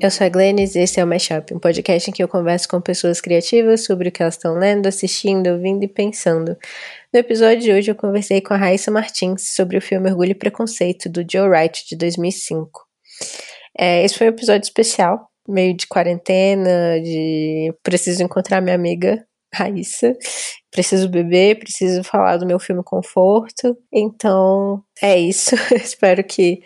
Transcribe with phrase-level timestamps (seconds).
[0.00, 2.68] Eu sou a Glennis e esse é o Mashup, um podcast em que eu converso
[2.68, 6.56] com pessoas criativas sobre o que elas estão lendo, assistindo, ouvindo e pensando.
[7.12, 10.34] No episódio de hoje eu conversei com a Raíssa Martins sobre o filme Orgulho e
[10.36, 12.86] Preconceito, do Joe Wright, de 2005.
[13.76, 20.14] É, esse foi um episódio especial, meio de quarentena, de preciso encontrar minha amiga Raíssa.
[20.70, 23.76] Preciso beber, preciso falar do meu filme Conforto.
[23.92, 25.54] Então, é isso.
[25.74, 26.62] Espero que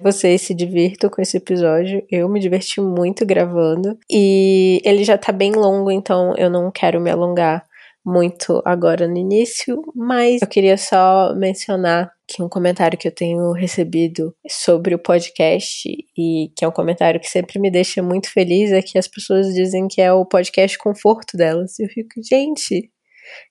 [0.00, 2.04] vocês se divirtam com esse episódio.
[2.10, 3.96] Eu me diverti muito gravando.
[4.10, 7.67] E ele já tá bem longo, então eu não quero me alongar
[8.08, 13.52] muito agora no início, mas eu queria só mencionar que um comentário que eu tenho
[13.52, 18.72] recebido sobre o podcast e que é um comentário que sempre me deixa muito feliz
[18.72, 21.78] é que as pessoas dizem que é o podcast conforto delas.
[21.78, 22.90] Eu fico, gente,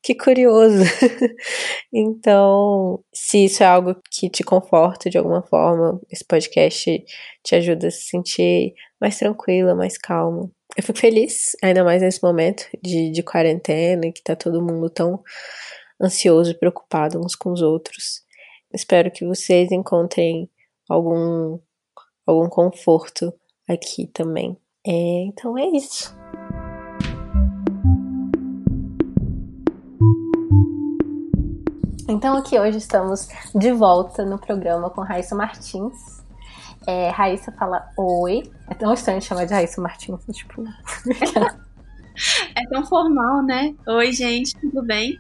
[0.03, 0.83] que curioso.
[1.93, 7.03] então, se isso é algo que te conforta de alguma forma, esse podcast
[7.43, 10.49] te ajuda a se sentir mais tranquila, mais calma.
[10.75, 15.23] Eu fico feliz, ainda mais nesse momento de, de quarentena, que tá todo mundo tão
[16.01, 18.21] ansioso e preocupado uns com os outros.
[18.73, 20.49] Espero que vocês encontrem
[20.89, 21.59] algum,
[22.25, 23.33] algum conforto
[23.67, 24.57] aqui também.
[24.85, 24.91] É,
[25.25, 26.15] então é isso.
[32.07, 36.23] Então aqui hoje estamos de volta no programa com Raíssa Martins.
[36.87, 38.49] É, Raíssa fala oi.
[38.69, 40.63] É tão estranho chamar de Raíssa Martins, tipo.
[42.55, 43.75] é tão formal, né?
[43.85, 45.19] Oi, gente, tudo bem?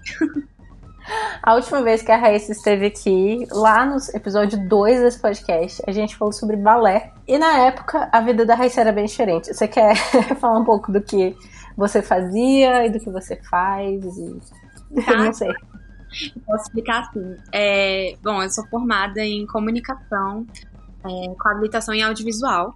[1.43, 5.91] A última vez que a Raíssa esteve aqui, lá no episódio 2 desse podcast, a
[5.91, 7.11] gente falou sobre balé.
[7.27, 9.53] E na época, a vida da Raíssa era bem diferente.
[9.53, 9.95] Você quer
[10.39, 11.35] falar um pouco do que
[11.75, 14.05] você fazia e do que você faz?
[14.05, 14.39] E...
[15.05, 15.17] Tá.
[15.17, 15.53] Não sei.
[16.45, 17.35] Posso explicar assim.
[17.51, 20.45] É, bom, eu sou formada em comunicação
[21.03, 22.73] é, com habilitação em audiovisual.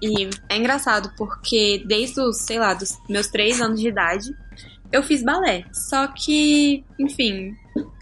[0.00, 4.30] E é engraçado porque desde os, sei lá, dos meus três anos de idade,
[4.92, 5.64] eu fiz balé.
[5.72, 7.54] Só que, enfim,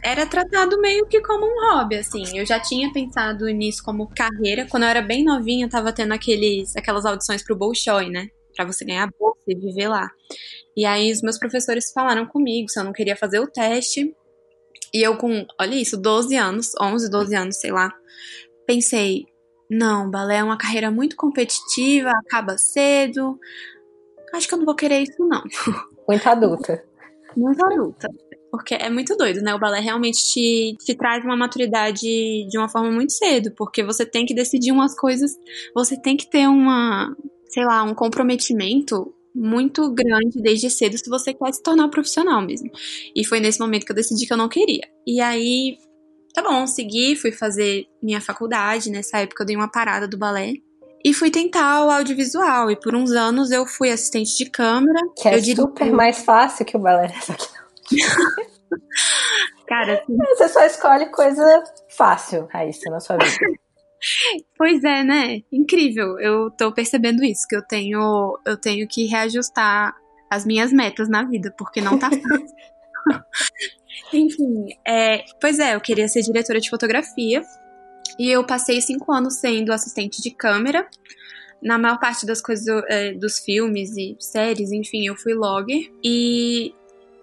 [0.03, 2.39] era tratado meio que como um hobby, assim.
[2.39, 4.67] Eu já tinha pensado nisso como carreira.
[4.71, 8.29] Quando eu era bem novinha, tava tendo aqueles, aquelas audições pro Bolshoi, né?
[8.55, 10.11] Pra você ganhar bolsa e viver lá.
[10.77, 14.15] E aí os meus professores falaram comigo se eu não queria fazer o teste.
[14.93, 17.93] E eu com, olha isso, 12 anos, 11, 12 anos, sei lá,
[18.67, 19.27] pensei,
[19.71, 23.39] não, balé é uma carreira muito competitiva, acaba cedo.
[24.33, 25.43] Acho que eu não vou querer isso, não.
[26.09, 26.85] Muito adulta.
[27.37, 28.09] Muito adulta.
[28.51, 29.55] Porque é muito doido, né?
[29.55, 33.53] O balé realmente te, te traz uma maturidade de uma forma muito cedo.
[33.55, 35.33] Porque você tem que decidir umas coisas,
[35.75, 37.15] você tem que ter uma,
[37.49, 42.71] sei lá, um comprometimento muito grande desde cedo se você quer se tornar profissional mesmo.
[43.15, 44.83] E foi nesse momento que eu decidi que eu não queria.
[45.07, 45.77] E aí
[46.37, 48.91] Tá bom, segui, fui fazer minha faculdade.
[48.91, 50.53] Nessa época eu dei uma parada do balé.
[51.03, 52.71] E fui tentar o audiovisual.
[52.71, 55.01] E por uns anos eu fui assistente de câmera.
[55.17, 57.11] Que é super mais fácil que o balé.
[59.67, 60.15] Cara, assim...
[60.15, 63.33] você só escolhe coisa fácil, Raíssa, na sua vida.
[64.57, 65.43] Pois é, né?
[65.53, 66.19] Incrível.
[66.19, 69.95] Eu tô percebendo isso, que eu tenho, eu tenho que reajustar
[70.31, 72.57] as minhas metas na vida, porque não tá fácil.
[74.13, 77.43] Enfim, é, pois é, eu queria ser diretora de fotografia
[78.19, 80.89] e eu passei cinco anos sendo assistente de câmera.
[81.63, 86.75] Na maior parte das coisas, é, dos filmes e séries, enfim, eu fui logger e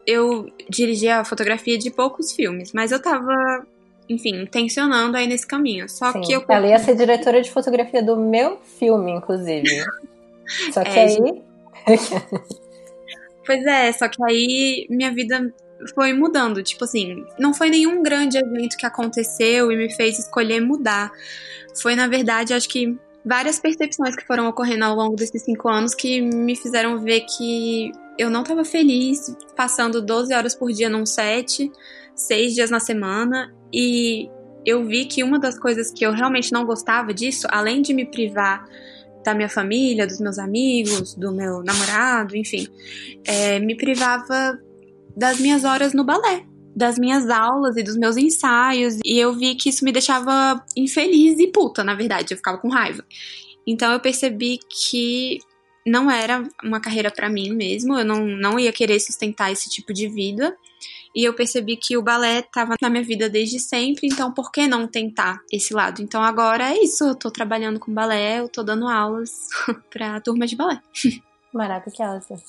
[0.06, 3.66] eu dirigi a fotografia de poucos filmes, mas eu tava,
[4.10, 5.88] enfim, intencionando aí nesse caminho.
[5.90, 6.44] Só Sim, que eu.
[6.48, 9.68] Ela ia ser diretora de fotografia do meu filme, inclusive.
[10.74, 11.44] Só que é, aí.
[13.46, 15.54] pois é, só que aí minha vida
[15.94, 16.62] foi mudando.
[16.62, 21.12] Tipo assim, não foi nenhum grande evento que aconteceu e me fez escolher mudar.
[21.82, 25.96] Foi, na verdade, acho que várias percepções que foram ocorrendo ao longo desses cinco anos
[25.96, 31.06] que me fizeram ver que eu não estava feliz passando 12 horas por dia num
[31.06, 31.72] set,
[32.16, 34.30] seis dias na semana, e
[34.66, 38.06] eu vi que uma das coisas que eu realmente não gostava disso, além de me
[38.06, 38.66] privar
[39.24, 42.68] da minha família, dos meus amigos, do meu namorado, enfim,
[43.26, 44.60] é, me privava
[45.16, 49.56] das minhas horas no balé, das minhas aulas e dos meus ensaios, e eu vi
[49.56, 53.04] que isso me deixava infeliz e puta, na verdade, eu ficava com raiva.
[53.66, 55.40] Então eu percebi que
[55.86, 59.94] não era uma carreira para mim mesmo, eu não, não ia querer sustentar esse tipo
[59.94, 60.56] de vida.
[61.16, 64.68] E eu percebi que o balé estava na minha vida desde sempre, então por que
[64.68, 66.02] não tentar esse lado?
[66.02, 69.48] Então agora é isso, eu tô trabalhando com balé, eu tô dando aulas
[69.92, 70.82] pra turma de balé.
[71.54, 72.42] Maravilhosa.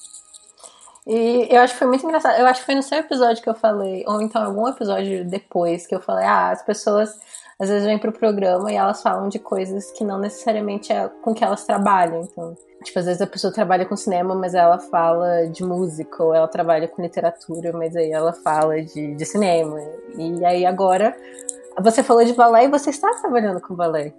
[1.07, 2.41] E eu acho que foi muito engraçado.
[2.41, 5.87] Eu acho que foi no seu episódio que eu falei, ou então algum episódio depois
[5.87, 7.11] que eu falei, ah, as pessoas
[7.59, 11.35] às vezes vêm pro programa e elas falam de coisas que não necessariamente é com
[11.35, 12.23] que elas trabalham.
[12.23, 16.35] Então, tipo, às vezes a pessoa trabalha com cinema, mas ela fala de música, ou
[16.35, 19.79] ela trabalha com literatura, mas aí ela fala de, de cinema.
[20.17, 21.17] E aí agora
[21.83, 24.15] você falou de balé e você está trabalhando com balé.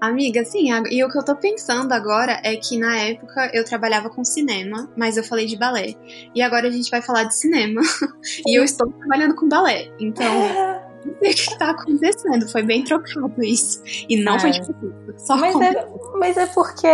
[0.00, 4.10] Amiga, sim, e o que eu tô pensando agora é que na época eu trabalhava
[4.10, 5.94] com cinema, mas eu falei de balé.
[6.34, 7.80] E agora a gente vai falar de cinema.
[8.46, 9.88] e eu estou trabalhando com balé.
[10.00, 10.26] Então,
[11.04, 12.48] não sei o que tá acontecendo.
[12.48, 13.82] Foi bem trocado isso.
[14.08, 14.38] E não é.
[14.38, 14.94] foi difícil.
[15.16, 16.86] Só mas, é, mas é porque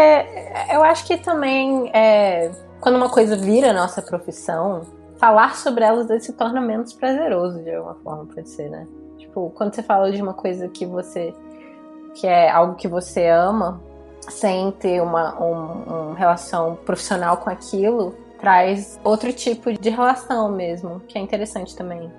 [0.72, 4.82] eu acho que também é, quando uma coisa vira nossa profissão,
[5.16, 8.86] falar sobre elas se torna menos prazeroso de alguma forma, pode ser, né?
[9.18, 11.34] Tipo, quando você fala de uma coisa que você
[12.14, 13.80] que é algo que você ama,
[14.20, 21.00] sem ter uma, um, uma relação profissional com aquilo, traz outro tipo de relação mesmo,
[21.08, 22.10] que é interessante também.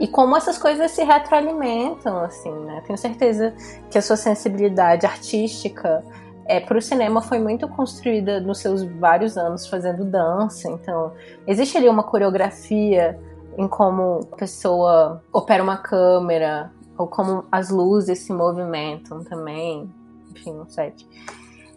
[0.00, 2.82] E como essas coisas se retroalimentam, assim, né?
[2.86, 3.54] Tenho certeza
[3.90, 6.02] que a sua sensibilidade artística
[6.46, 10.68] é, para o cinema foi muito construída nos seus vários anos fazendo dança.
[10.68, 11.12] Então,
[11.46, 13.18] existe ali uma coreografia
[13.58, 19.90] em como a pessoa opera uma câmera, ou como as luzes se movimentam também,
[20.30, 20.92] enfim, não sei.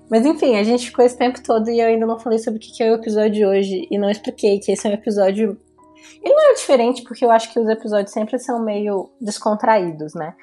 [0.09, 2.61] Mas enfim, a gente ficou esse tempo todo e eu ainda não falei sobre o
[2.61, 5.57] que é o episódio de hoje e não expliquei que esse é um episódio.
[6.21, 10.35] Ele não é diferente porque eu acho que os episódios sempre são meio descontraídos, né?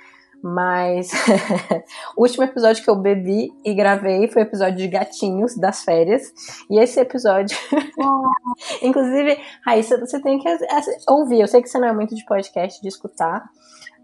[0.42, 1.10] Mas
[2.16, 6.32] o último episódio que eu bebi e gravei foi o episódio de gatinhos das férias.
[6.70, 7.56] E esse episódio.
[8.82, 10.48] Inclusive, Raíssa, você tem que
[11.08, 11.40] ouvir.
[11.40, 13.44] Eu sei que você não é muito de podcast, de escutar.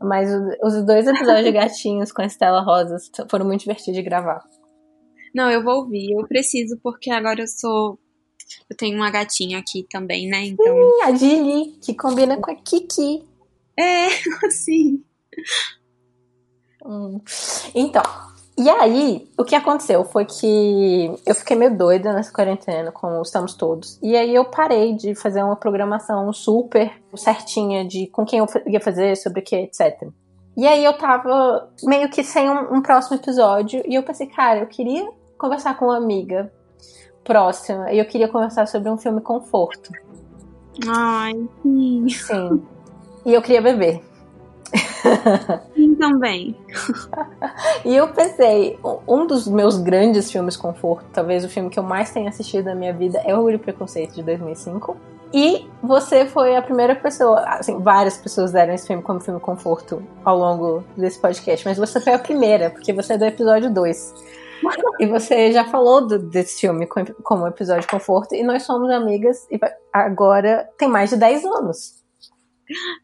[0.01, 0.31] Mas
[0.63, 4.45] os dois episódios de Gatinhos com a Estela Rosas foram muito divertidos de gravar.
[5.35, 6.13] Não, eu vou ouvir.
[6.13, 7.99] Eu preciso, porque agora eu sou.
[8.69, 10.47] Eu tenho uma gatinha aqui também, né?
[10.47, 10.67] Então.
[10.67, 13.25] Sim, a Dili, que combina com a Kiki.
[13.79, 14.09] É,
[14.51, 15.03] sim.
[16.85, 17.21] Hum.
[17.75, 18.03] Então,
[18.59, 23.53] e aí, o que aconteceu foi que eu fiquei meio doida nessa quarentena, como estamos
[23.53, 23.99] todos.
[24.03, 28.81] E aí eu parei de fazer uma programação super certinha de com quem eu ia
[28.81, 30.09] fazer, sobre o que, etc.
[30.57, 33.83] E aí eu tava meio que sem um, um próximo episódio.
[33.87, 35.07] E eu pensei, cara, eu queria
[35.37, 36.51] conversar com uma amiga
[37.27, 37.93] próxima.
[37.93, 39.91] E eu queria conversar sobre um filme conforto.
[40.87, 42.09] Ai, sim.
[42.09, 42.63] Sim.
[43.25, 44.01] E eu queria beber.
[45.75, 46.57] Sim, também.
[47.85, 52.11] e eu pensei, um dos meus grandes filmes conforto, talvez o filme que eu mais
[52.11, 54.97] tenha assistido na minha vida, é Orgulho e Preconceito de 2005.
[55.33, 60.03] E você foi a primeira pessoa, assim, várias pessoas deram esse filme como filme conforto
[60.25, 64.15] ao longo desse podcast, mas você foi a primeira, porque você é do episódio 2.
[65.01, 66.87] E você já falou do, desse filme
[67.23, 69.59] como episódio conforto, e nós somos amigas, e
[69.93, 71.97] agora tem mais de 10 anos.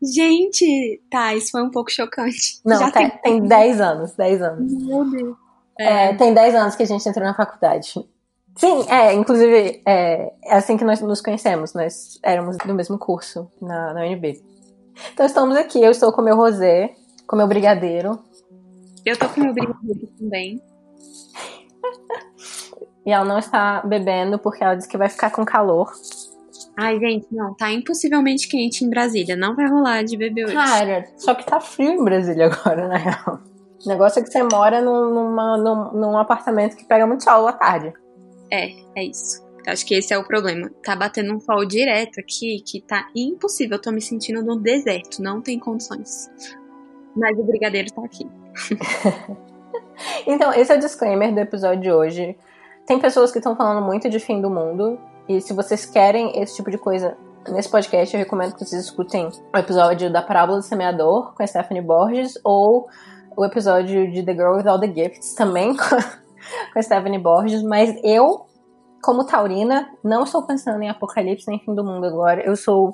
[0.03, 2.61] Gente, tá, isso foi um pouco chocante.
[2.65, 4.73] Não, Já tem, tem 10 anos, 10 anos.
[4.85, 5.37] Meu Deus.
[5.79, 6.07] É.
[6.07, 7.93] é, tem 10 anos que a gente entrou na faculdade.
[8.57, 13.51] Sim, é, inclusive, é, é assim que nós nos conhecemos, nós éramos do mesmo curso
[13.61, 14.43] na, na UNB.
[15.13, 16.95] Então estamos aqui, eu estou com meu rosé,
[17.27, 18.19] com meu brigadeiro.
[19.05, 20.61] Eu tô com meu brigadeiro também.
[23.07, 25.93] E ela não está bebendo porque ela disse que vai ficar com calor.
[26.77, 29.37] Ai, gente, não, tá impossivelmente quente em Brasília.
[29.37, 30.55] Não vai rolar de beber hoje.
[30.55, 33.41] Cara, só que tá frio em Brasília agora, na real.
[33.85, 37.47] O negócio é que você mora num, numa, num, num apartamento que pega muito sol
[37.47, 37.93] à tarde.
[38.51, 39.43] É, é isso.
[39.67, 40.71] Acho que esse é o problema.
[40.83, 43.77] Tá batendo um sol direto aqui que tá impossível.
[43.77, 46.31] Eu tô me sentindo no deserto, não tem condições.
[47.17, 48.27] Mas o brigadeiro tá aqui.
[50.27, 52.37] então, esse é o disclaimer do episódio de hoje.
[52.87, 56.57] Tem pessoas que estão falando muito de fim do mundo e se vocês querem esse
[56.57, 57.17] tipo de coisa
[57.49, 61.47] nesse podcast, eu recomendo que vocês escutem o episódio da Parábola do Semeador com a
[61.47, 62.89] Stephanie Borges ou
[63.37, 67.63] o episódio de The Girl with All the Gifts também com, a Stephanie Borges.
[67.63, 68.47] Mas eu,
[69.03, 72.43] como taurina, não estou pensando em apocalipse nem fim do mundo agora.
[72.43, 72.93] Eu estou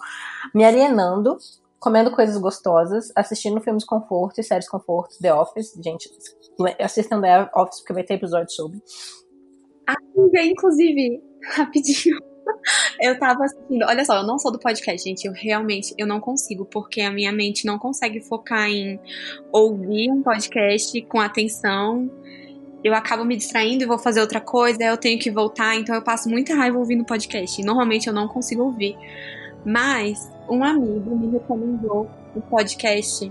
[0.54, 1.36] me alienando
[1.78, 5.78] comendo coisas gostosas, assistindo filmes conforto e séries conforto, The Office.
[5.82, 6.10] Gente,
[6.80, 8.82] assistam The Office porque vai ter episódio sobre.
[9.86, 11.22] Amiga, inclusive,
[11.54, 12.18] rapidinho.
[13.00, 13.84] Eu tava assistindo.
[13.86, 15.26] Olha só, eu não sou do podcast, gente.
[15.26, 18.98] Eu realmente eu não consigo, porque a minha mente não consegue focar em
[19.52, 22.10] ouvir um podcast com atenção.
[22.82, 26.02] Eu acabo me distraindo e vou fazer outra coisa, eu tenho que voltar, então eu
[26.02, 27.62] passo muita raiva ouvindo podcast.
[27.62, 28.96] Normalmente eu não consigo ouvir.
[29.64, 33.30] Mas um amigo me recomendou o um podcast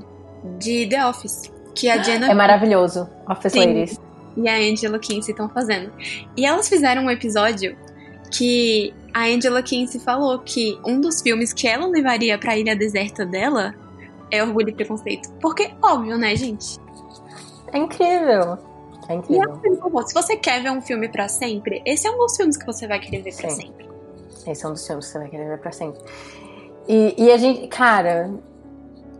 [0.57, 2.29] de The Office, que a Jenna.
[2.29, 3.59] É maravilhoso, Office Sim.
[3.59, 3.99] Ladies.
[4.35, 5.91] E a Angela Kinsey estão fazendo.
[6.35, 7.75] E elas fizeram um episódio
[8.31, 12.75] que a Angela Kinsey falou que um dos filmes que ela levaria para a ilha
[12.75, 13.73] deserta dela
[14.29, 15.31] é Orgulho e Preconceito.
[15.41, 16.77] Porque, óbvio, né, gente?
[17.73, 18.57] É incrível.
[19.09, 19.59] É incrível.
[19.63, 22.65] E se você quer ver um filme para sempre, esse é um dos filmes que
[22.65, 23.87] você vai querer ver pra sempre.
[24.45, 25.99] Esse é um dos filmes que você vai querer ver pra sempre.
[26.87, 28.31] E, e a gente, cara,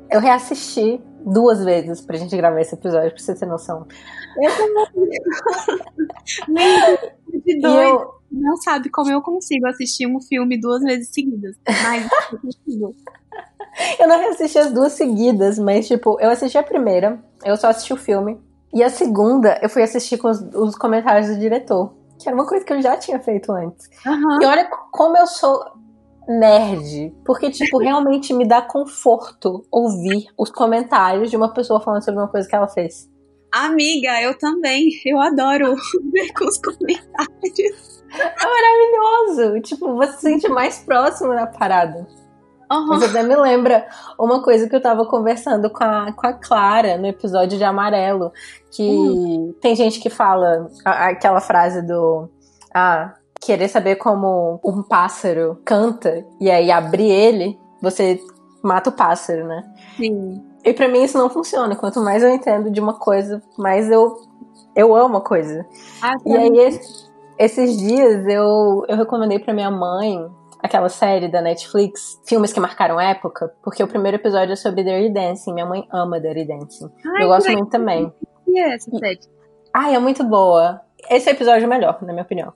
[0.10, 3.86] eu reassisti duas vezes pra gente gravar esse episódio, pra você ter noção.
[4.42, 5.10] Eu também.
[7.46, 7.90] de dois.
[7.90, 8.18] Eu...
[8.30, 11.56] Não sabe como eu consigo assistir um filme duas vezes seguidas.
[11.66, 12.96] Mas eu consigo.
[14.00, 17.94] Eu não assisti as duas seguidas, mas, tipo, eu assisti a primeira, eu só assisti
[17.94, 18.42] o filme.
[18.74, 21.94] E a segunda, eu fui assistir com os, os comentários do diretor.
[22.18, 23.88] Que era uma coisa que eu já tinha feito antes.
[24.04, 24.42] Uhum.
[24.42, 25.64] E olha como eu sou
[26.28, 27.14] nerd.
[27.26, 32.30] Porque, tipo, realmente me dá conforto ouvir os comentários de uma pessoa falando sobre uma
[32.30, 33.10] coisa que ela fez.
[33.52, 34.90] Amiga, eu também.
[35.06, 35.76] Eu adoro
[36.14, 38.04] ver com os comentários.
[38.12, 39.62] É maravilhoso.
[39.62, 42.08] Tipo, você se sente mais próximo da parada.
[42.72, 42.88] Uhum.
[42.88, 43.88] Mas até me lembra
[44.20, 48.32] uma coisa que eu tava conversando com a, com a Clara no episódio de Amarelo.
[48.72, 49.56] Que uhum.
[49.62, 52.30] tem gente que fala aquela frase do.
[52.74, 58.20] Ah, querer saber como um pássaro canta e aí abrir ele, você
[58.64, 59.64] mata o pássaro, né?
[59.96, 60.44] Sim.
[60.64, 61.76] E para mim isso não funciona.
[61.76, 64.16] Quanto mais eu entendo de uma coisa, mais eu
[64.76, 65.66] eu amo a coisa.
[66.02, 70.20] Ah, e aí esse, esses dias eu eu recomendei para minha mãe
[70.62, 75.14] aquela série da Netflix, filmes que marcaram época, porque o primeiro episódio é sobre Dirty
[75.14, 75.54] Dancing.
[75.54, 76.90] Minha mãe ama Dirty Dancing.
[77.16, 78.12] Ai, eu gosto muito também.
[78.48, 79.20] E é essa série?
[79.74, 80.82] Ai, é muito boa.
[81.10, 82.52] Esse episódio é o melhor, na minha opinião.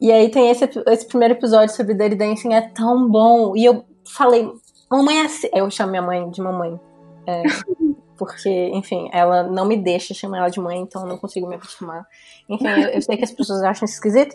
[0.00, 3.54] E aí tem esse, esse primeiro episódio sobre Dirty Dancing, é tão bom.
[3.54, 4.50] E eu falei,
[4.90, 5.48] mamãe é assim.
[5.52, 6.80] Eu chamo minha mãe de mamãe.
[7.26, 7.42] É,
[8.16, 11.56] porque, enfim, ela não me deixa chamar ela de mãe, então eu não consigo me
[11.56, 12.06] acostumar.
[12.48, 14.34] Enfim, eu, eu sei que as pessoas acham isso esquisito,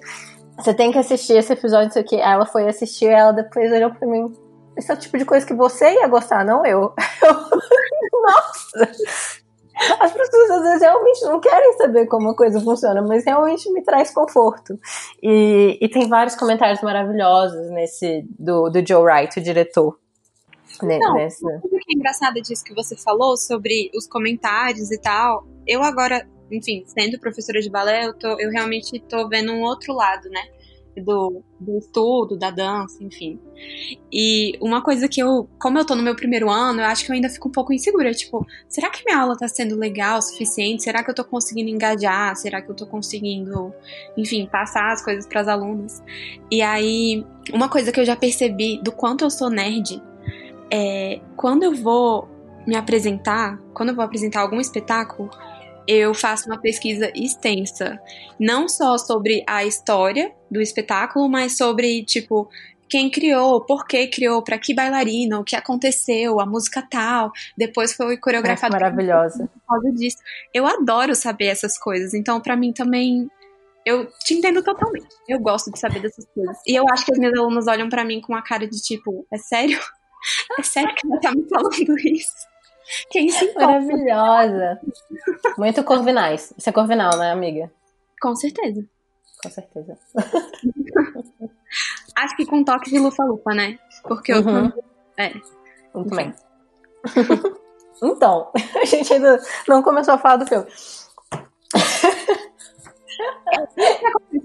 [0.57, 2.15] você tem que assistir esse episódio, isso aqui.
[2.15, 4.33] Ela foi assistir, ela depois olhou pra mim.
[4.77, 6.93] Esse é o tipo de coisa que você ia gostar, não eu.
[8.23, 9.44] Nossa!
[9.99, 13.83] As pessoas às vezes realmente não querem saber como a coisa funciona, mas realmente me
[13.83, 14.79] traz conforto.
[15.21, 19.99] E, e tem vários comentários maravilhosos nesse do, do Joe Wright, o diretor.
[20.81, 21.47] Não, nessa...
[21.63, 25.45] o que é engraçado disso que você falou sobre os comentários e tal.
[25.65, 29.93] Eu agora enfim, sendo professora de balé, eu, tô, eu realmente tô vendo um outro
[29.93, 30.41] lado, né?
[30.97, 33.37] Do, do estudo, da dança, enfim.
[34.11, 37.11] E uma coisa que eu, como eu tô no meu primeiro ano, eu acho que
[37.11, 38.13] eu ainda fico um pouco insegura.
[38.13, 40.83] Tipo, será que minha aula tá sendo legal o suficiente?
[40.83, 42.35] Será que eu tô conseguindo engajar?
[42.35, 43.73] Será que eu tô conseguindo,
[44.15, 46.01] enfim, passar as coisas para as alunas?
[46.49, 50.01] E aí, uma coisa que eu já percebi do quanto eu sou nerd
[50.71, 52.27] é quando eu vou
[52.65, 55.29] me apresentar, quando eu vou apresentar algum espetáculo,
[55.87, 57.99] eu faço uma pesquisa extensa,
[58.39, 62.49] não só sobre a história do espetáculo, mas sobre, tipo,
[62.89, 67.93] quem criou, por que criou, para que bailarina, o que aconteceu, a música tal, depois
[67.93, 68.73] foi coreografado.
[68.73, 69.47] maravilhosa.
[69.47, 70.17] Por causa disso.
[70.53, 73.29] Eu adoro saber essas coisas, então para mim também
[73.85, 75.07] eu te entendo totalmente.
[75.27, 76.57] Eu gosto de saber dessas coisas.
[76.65, 79.25] E eu acho que as minhas alunas olham para mim com a cara de tipo,
[79.31, 79.79] é sério?
[80.57, 82.33] É sério que ela tá me falando isso?
[83.09, 83.53] Quem se?
[83.53, 84.79] Maravilhosa.
[85.57, 86.53] Muito corvinais.
[86.57, 87.71] Você é corvinal, né, amiga?
[88.21, 88.85] Com certeza.
[89.41, 89.97] Com certeza.
[92.15, 93.77] Acho que com toque de lufa-lufa, né?
[94.03, 94.37] Porque eu.
[94.37, 94.71] Uhum.
[95.17, 95.33] É.
[95.93, 96.33] Eu também.
[98.01, 98.51] então,
[98.81, 100.65] a gente ainda não começou a falar do filme.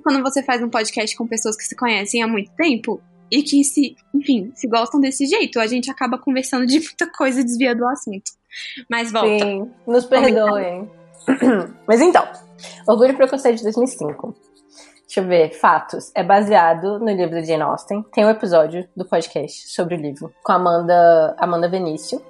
[0.02, 3.62] Quando você faz um podcast com pessoas que se conhecem há muito tempo, e que
[3.62, 7.75] se, enfim, se gostam desse jeito, a gente acaba conversando de muita coisa e desvia
[7.75, 8.32] do assunto.
[8.88, 9.44] Mas volta.
[9.44, 10.90] Sim, nos perdoem.
[11.87, 12.26] Mas então,
[12.87, 14.34] Orgulho e Preconceito de 2005.
[15.06, 16.12] Deixa eu ver, fatos.
[16.14, 18.04] É baseado no livro de Jane Austen.
[18.12, 22.22] Tem um episódio do podcast sobre o livro com a Amanda, Amanda Benício.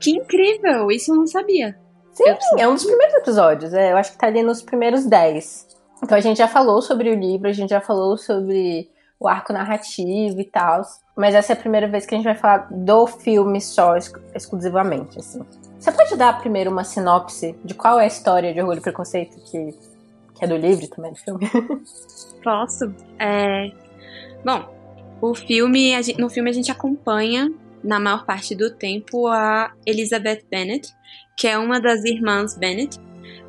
[0.00, 0.90] Que incrível!
[0.90, 1.78] Isso eu não sabia.
[2.12, 2.24] Sim,
[2.58, 3.74] é um dos primeiros episódios.
[3.74, 5.66] É, eu acho que tá ali nos primeiros 10.
[6.02, 8.88] Então a gente já falou sobre o livro, a gente já falou sobre
[9.18, 10.82] o arco narrativo e tal.
[11.16, 13.96] Mas essa é a primeira vez que a gente vai falar do filme só,
[14.34, 15.44] exclusivamente, assim.
[15.78, 19.36] Você pode dar primeiro uma sinopse de qual é a história de Orgulho e Preconceito,
[19.50, 19.74] que,
[20.34, 21.50] que é do livro também, do filme?
[22.42, 22.94] Posso.
[23.18, 23.70] É...
[24.44, 24.76] Bom,
[25.20, 27.50] o filme, no filme a gente acompanha,
[27.82, 30.92] na maior parte do tempo, a Elizabeth Bennet,
[31.36, 32.98] que é uma das irmãs Bennet.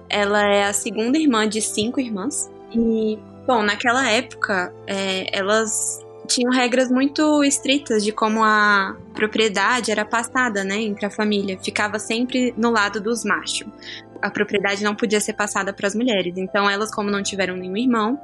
[0.10, 2.50] Ela é a segunda irmã de cinco irmãs.
[2.72, 10.04] E Bom, naquela época, é, elas tinham regras muito estritas de como a propriedade era
[10.04, 11.58] passada, né, entre a família.
[11.64, 13.66] Ficava sempre no lado dos machos.
[14.22, 16.34] A propriedade não podia ser passada para as mulheres.
[16.36, 18.20] Então, elas, como não tiveram nenhum irmão,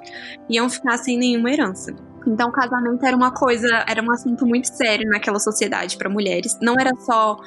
[0.49, 1.95] iam ficar sem nenhuma herança.
[2.27, 6.57] Então, casamento era uma coisa, era um assunto muito sério naquela sociedade para mulheres.
[6.61, 7.37] Não era só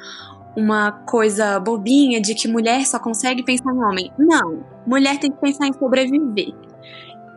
[0.55, 4.11] uma coisa bobinha de que mulher só consegue pensar em homem.
[4.17, 6.55] Não, mulher tem que pensar em sobreviver.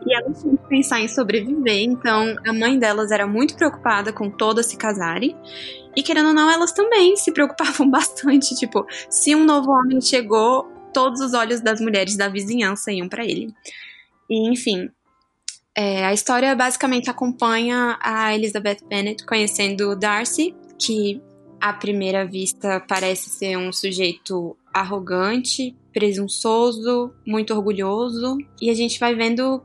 [0.05, 4.29] E elas tinham que pensar em sobreviver, então a mãe delas era muito preocupada com
[4.29, 5.35] todas se casarem.
[5.95, 8.55] E querendo ou não, elas também se preocupavam bastante.
[8.55, 13.23] Tipo, se um novo homem chegou, todos os olhos das mulheres da vizinhança iam para
[13.23, 13.53] ele.
[14.29, 14.89] E enfim,
[15.75, 21.21] é, a história basicamente acompanha a Elizabeth Bennet conhecendo Darcy, que
[21.59, 29.15] à primeira vista parece ser um sujeito arrogante, presunçoso, muito orgulhoso, e a gente vai
[29.15, 29.63] vendo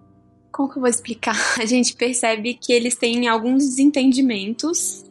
[0.56, 1.36] como que eu vou explicar?
[1.60, 5.04] A gente percebe que eles têm alguns desentendimentos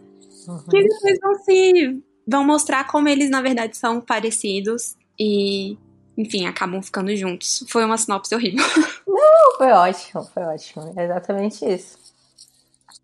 [0.48, 0.64] uhum.
[0.70, 5.78] que depois vão se vão mostrar como eles na verdade são parecidos e
[6.18, 7.64] enfim, acabam ficando juntos.
[7.68, 8.66] Foi uma sinopse horrível.
[9.06, 10.94] Não, foi ótimo, foi ótimo.
[10.96, 11.98] É exatamente isso.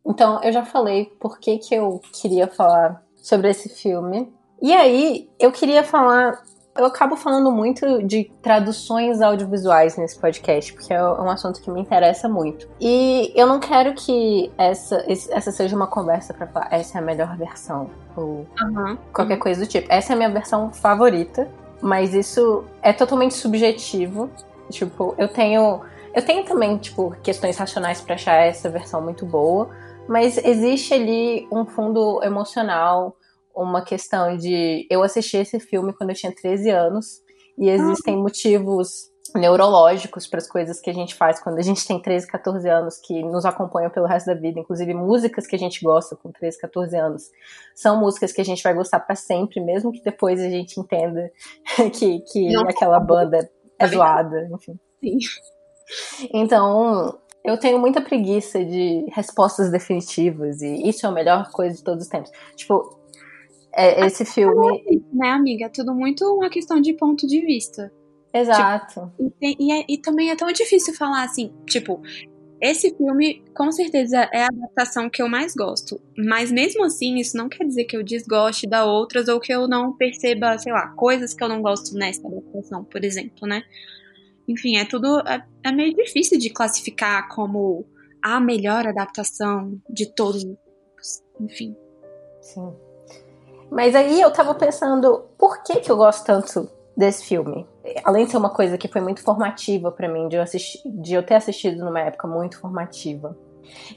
[0.06, 4.34] Então, eu já falei por que, que eu queria falar sobre esse filme.
[4.62, 6.42] E aí, eu queria falar
[6.76, 11.82] eu acabo falando muito de traduções audiovisuais nesse podcast, porque é um assunto que me
[11.82, 12.68] interessa muito.
[12.80, 17.04] E eu não quero que essa, essa seja uma conversa para falar essa é a
[17.04, 18.98] melhor versão, ou uhum.
[19.14, 19.88] qualquer coisa do tipo.
[19.92, 21.48] Essa é a minha versão favorita,
[21.82, 24.30] mas isso é totalmente subjetivo.
[24.70, 25.82] Tipo, eu tenho.
[26.14, 29.70] Eu tenho também, tipo, questões racionais para achar essa versão muito boa,
[30.08, 33.16] mas existe ali um fundo emocional
[33.56, 37.22] uma questão de eu assisti esse filme quando eu tinha 13 anos
[37.58, 38.18] e existem ah.
[38.18, 42.68] motivos neurológicos para as coisas que a gente faz quando a gente tem 13, 14
[42.68, 46.32] anos que nos acompanham pelo resto da vida, inclusive músicas que a gente gosta com
[46.32, 47.24] 13, 14 anos,
[47.76, 51.32] são músicas que a gente vai gostar para sempre, mesmo que depois a gente entenda
[51.98, 54.80] que, que aquela banda é zoada, enfim.
[55.00, 55.18] Sim.
[56.34, 61.84] Então, eu tenho muita preguiça de respostas definitivas e isso é a melhor coisa de
[61.84, 62.32] todos os tempos.
[62.56, 63.01] Tipo,
[63.74, 64.84] é, esse filme.
[65.14, 65.66] Né, amiga?
[65.66, 67.92] É tudo muito uma questão de ponto de vista.
[68.34, 69.12] Exato.
[69.18, 72.02] Tipo, e, e, é, e, também é tão difícil falar assim, tipo,
[72.62, 76.02] esse filme com certeza é a adaptação que eu mais gosto.
[76.18, 79.68] Mas mesmo assim, isso não quer dizer que eu desgoste da outras ou que eu
[79.68, 83.64] não perceba, sei lá, coisas que eu não gosto nessa adaptação, por exemplo, né?
[84.48, 85.20] Enfim, é tudo.
[85.28, 87.86] É, é meio difícil de classificar como
[88.22, 90.46] a melhor adaptação de todos.
[91.40, 91.76] Enfim.
[92.42, 92.72] Sim.
[93.72, 97.66] Mas aí eu tava pensando, por que que eu gosto tanto desse filme?
[98.04, 100.44] Além de ser uma coisa que foi muito formativa para mim, de eu,
[100.86, 103.36] de eu ter assistido numa época muito formativa.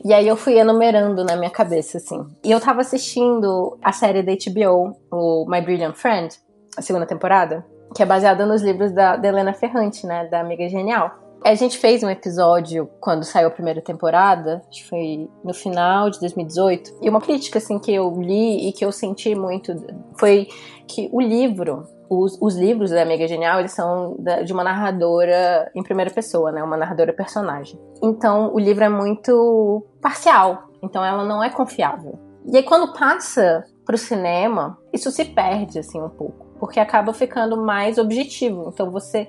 [0.05, 2.25] E aí eu fui enumerando na minha cabeça, assim.
[2.45, 6.33] E eu tava assistindo a série da HBO, o My Brilliant Friend,
[6.77, 10.69] a segunda temporada, que é baseada nos livros da, da Helena Ferrante, né, da Amiga
[10.69, 11.24] Genial.
[11.45, 16.09] A gente fez um episódio quando saiu a primeira temporada, acho que foi no final
[16.09, 19.75] de 2018, e uma crítica assim que eu li e que eu senti muito
[20.19, 20.49] foi
[20.89, 25.71] que o livro, os, os livros da Amiga Genial, eles são da, de uma narradora
[25.75, 27.79] em primeira pessoa, né, uma narradora personagem.
[28.03, 32.19] Então o livro é muito parcial, então ela não é confiável.
[32.51, 37.55] E aí quando passa pro cinema, isso se perde assim um pouco, porque acaba ficando
[37.55, 38.71] mais objetivo.
[38.73, 39.29] Então você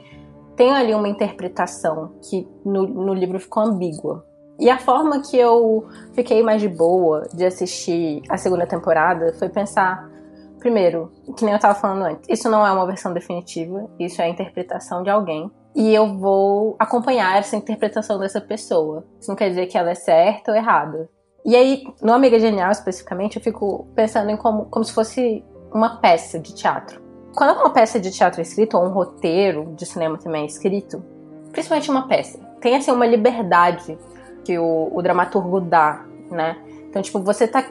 [0.56, 4.26] tem ali uma interpretação que no, no livro ficou ambígua.
[4.60, 9.50] E a forma que eu fiquei mais de boa de assistir a segunda temporada foi
[9.50, 10.10] pensar,
[10.60, 14.26] primeiro, que nem eu tava falando antes, isso não é uma versão definitiva, isso é
[14.26, 15.52] a interpretação de alguém.
[15.76, 19.06] E eu vou acompanhar essa interpretação dessa pessoa.
[19.20, 21.10] Isso não quer dizer que ela é certa ou errada.
[21.44, 25.98] E aí, no Amiga Genial especificamente, eu fico pensando em como, como se fosse uma
[25.98, 27.05] peça de teatro.
[27.36, 31.04] Quando uma peça de teatro é escrita, ou um roteiro de cinema também é escrito,
[31.52, 33.98] principalmente uma peça, tem assim uma liberdade
[34.45, 36.58] que o, o dramaturgo dá, né?
[36.89, 37.65] Então, tipo, você tá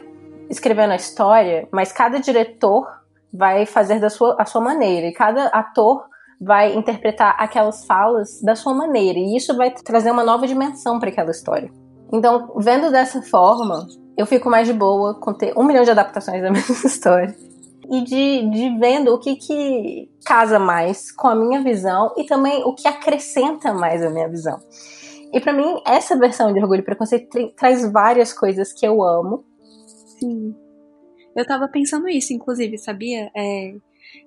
[0.50, 2.87] escrevendo a história, mas cada diretor
[3.33, 6.05] vai fazer da sua, a sua maneira, e cada ator
[6.38, 11.09] vai interpretar aquelas falas da sua maneira, e isso vai trazer uma nova dimensão para
[11.09, 11.70] aquela história.
[12.12, 16.42] Então, vendo dessa forma, eu fico mais de boa com ter um milhão de adaptações
[16.42, 17.35] da mesma história
[17.90, 22.62] e de, de vendo o que, que casa mais com a minha visão e também
[22.64, 24.59] o que acrescenta mais a minha visão.
[25.33, 29.03] E para mim, essa versão de Orgulho e Preconceito tra traz várias coisas que eu
[29.03, 29.44] amo.
[30.18, 30.55] Sim.
[31.37, 33.31] Eu tava pensando isso, inclusive, sabia?
[33.37, 33.75] É,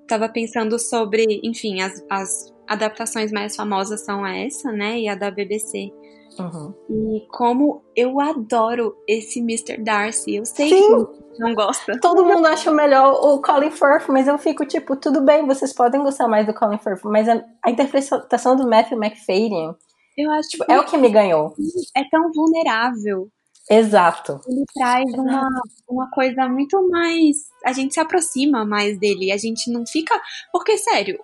[0.07, 4.99] tava pensando sobre, enfim, as, as adaptações mais famosas são essa, né?
[4.99, 5.91] E a da BBC.
[6.39, 6.73] Uhum.
[6.89, 9.83] E como eu adoro esse Mr.
[9.83, 10.35] Darcy.
[10.35, 11.05] Eu sei Sim.
[11.05, 11.99] que não gosta.
[11.99, 16.01] Todo mundo acha melhor o Colin Firth, mas eu fico tipo, tudo bem, vocês podem
[16.01, 19.75] gostar mais do Colin Firth, mas a, a interpretação do Matthew McFadden
[20.17, 21.53] eu acho tipo, é o que me ganhou.
[21.95, 23.29] É tão vulnerável.
[23.69, 24.39] Exato.
[24.47, 25.47] Ele traz uma,
[25.87, 27.37] uma coisa muito mais.
[27.63, 29.31] A gente se aproxima mais dele.
[29.31, 30.19] A gente não fica.
[30.51, 31.19] Porque, sério,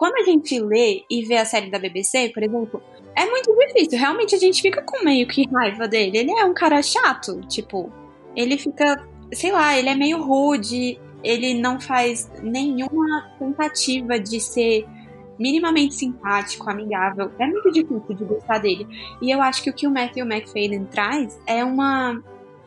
[0.00, 2.82] quando a gente lê e vê a série da BBC, por exemplo,
[3.14, 3.98] é muito difícil.
[3.98, 6.16] Realmente a gente fica com meio que raiva dele.
[6.16, 7.92] Ele é um cara chato, tipo,
[8.34, 14.86] ele fica, sei lá, ele é meio rude, ele não faz nenhuma tentativa de ser
[15.38, 17.30] minimamente simpático, amigável.
[17.38, 18.88] É muito difícil de gostar dele.
[19.20, 22.24] E eu acho que o que o Matthew McFadden traz é uma,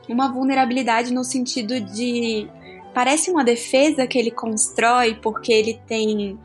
[0.08, 2.48] uma vulnerabilidade no sentido de.
[2.93, 6.38] Parece uma defesa que ele constrói porque ele tem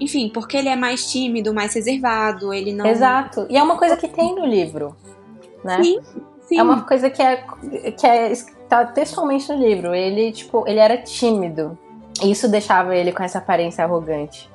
[0.00, 2.86] enfim, porque ele é mais tímido, mais reservado, ele não.
[2.86, 3.46] Exato.
[3.48, 4.96] E é uma coisa que tem no livro,
[5.64, 5.82] né?
[5.82, 6.00] Sim,
[6.42, 6.58] sim.
[6.58, 7.44] É uma coisa que é
[7.96, 8.32] que é
[8.68, 9.94] tá textualmente no livro.
[9.94, 11.78] Ele, tipo, ele era tímido.
[12.22, 14.50] E isso deixava ele com essa aparência arrogante.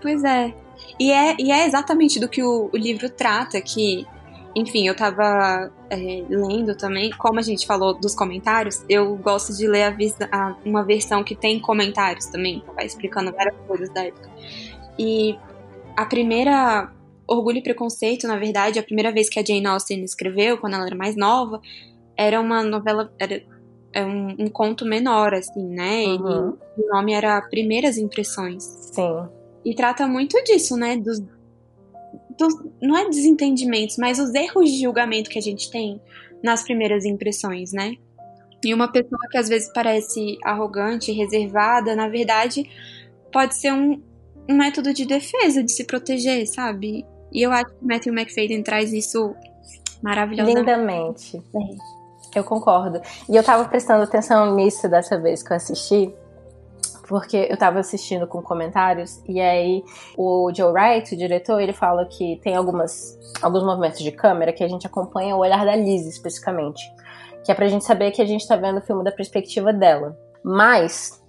[0.00, 0.52] Pois é.
[0.98, 4.06] E é, e é exatamente do que o, o livro trata, que,
[4.54, 9.66] enfim, eu tava é, lendo também, como a gente falou dos comentários, eu gosto de
[9.66, 9.96] ler a,
[10.32, 14.28] a, uma versão que tem comentários também, vai explicando várias coisas da época.
[14.98, 15.36] E
[15.96, 16.90] a primeira
[17.26, 20.86] Orgulho e Preconceito, na verdade, a primeira vez que a Jane Austen escreveu, quando ela
[20.86, 21.60] era mais nova,
[22.16, 23.42] era uma novela, era
[23.92, 26.04] é um, um conto menor, assim, né?
[26.06, 26.56] Uhum.
[26.76, 28.64] E o nome era Primeiras Impressões.
[28.64, 29.28] Sim.
[29.64, 30.96] E trata muito disso, né?
[30.96, 31.20] Dos,
[32.36, 36.00] dos, não é desentendimentos, mas os erros de julgamento que a gente tem
[36.42, 37.94] nas primeiras impressões, né?
[38.64, 42.68] E uma pessoa que às vezes parece arrogante, reservada, na verdade,
[43.30, 44.02] pode ser um,
[44.48, 47.06] um método de defesa, de se proteger, sabe?
[47.32, 49.34] E eu acho que Matthew McFadden traz isso
[50.02, 50.60] maravilhosamente.
[50.60, 51.42] Lindamente.
[52.34, 53.00] Eu concordo.
[53.28, 56.14] E eu tava prestando atenção nisso dessa vez que eu assisti,
[57.08, 59.82] porque eu tava assistindo com comentários, e aí
[60.16, 64.64] o Joe Wright, o diretor, ele fala que tem algumas, alguns movimentos de câmera que
[64.64, 66.82] a gente acompanha o olhar da Liz especificamente.
[67.44, 70.18] Que é pra gente saber que a gente tá vendo o filme da perspectiva dela.
[70.42, 71.22] Mas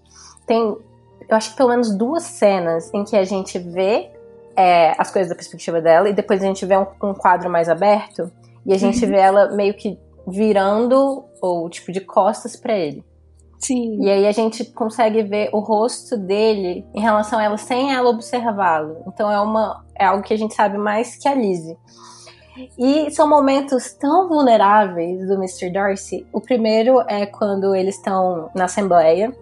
[0.48, 0.78] tem
[1.28, 4.12] eu acho que pelo menos duas cenas em que a gente vê
[4.56, 7.68] é, as coisas da perspectiva dela e depois a gente vê um, um quadro mais
[7.68, 8.32] aberto
[8.66, 9.12] e a gente uhum.
[9.12, 13.04] vê ela meio que virando ou tipo de costas para ele.
[13.60, 14.00] Sim.
[14.02, 18.10] E aí a gente consegue ver o rosto dele em relação a ela sem ela
[18.10, 19.04] observá-lo.
[19.08, 21.78] Então é uma é algo que a gente sabe mais que a Lizzie.
[22.78, 25.72] E são momentos tão vulneráveis do Mr.
[25.72, 26.26] Darcy.
[26.32, 29.36] O primeiro é quando eles estão na assembleia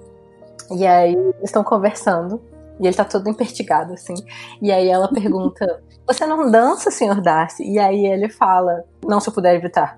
[0.72, 2.42] e aí eles estão conversando.
[2.80, 4.16] E ele tá todo empertigado, assim.
[4.62, 7.63] E aí ela pergunta: Você não dança, senhor Darcy?
[7.63, 9.98] E aí ele fala: Não, se eu puder evitar.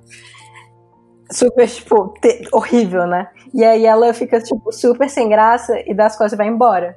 [1.31, 2.13] Super, tipo,
[2.53, 3.29] horrível, né?
[3.53, 6.95] E aí ela fica, tipo, super sem graça e dá as coisas vai embora.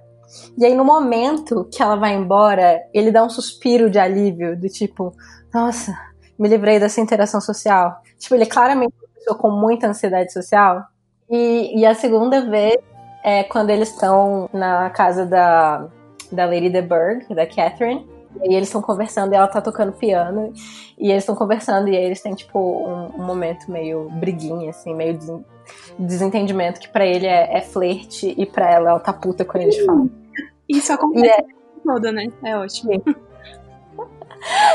[0.59, 4.69] E aí, no momento que ela vai embora, ele dá um suspiro de alívio, do
[4.69, 5.15] tipo,
[5.53, 5.97] nossa,
[6.39, 8.03] me livrei dessa interação social.
[8.19, 10.85] Tipo, ele é claramente uma pessoa com muita ansiedade social.
[11.31, 12.77] E, e a segunda vez
[13.25, 15.87] é quando eles estão na casa da,
[16.31, 18.07] da Lady de Burgh, da Catherine.
[18.43, 20.53] E eles estão conversando e ela tá tocando piano.
[20.99, 24.95] E eles estão conversando e aí eles têm, tipo, um, um, momento meio briguinha, assim,
[24.95, 25.31] meio des
[25.99, 29.85] desentendimento, que para ele é, é flerte e para ela ela tá puta quando eles
[29.85, 30.11] falam.
[30.69, 31.45] Isso acontece é...
[31.85, 32.27] todo, né?
[32.43, 33.03] É ótimo.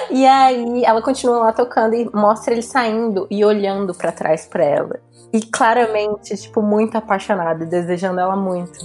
[0.09, 4.63] E aí ela continua lá tocando e mostra ele saindo e olhando para trás para
[4.63, 4.99] ela.
[5.31, 8.79] E claramente, tipo, muito apaixonado, desejando ela muito.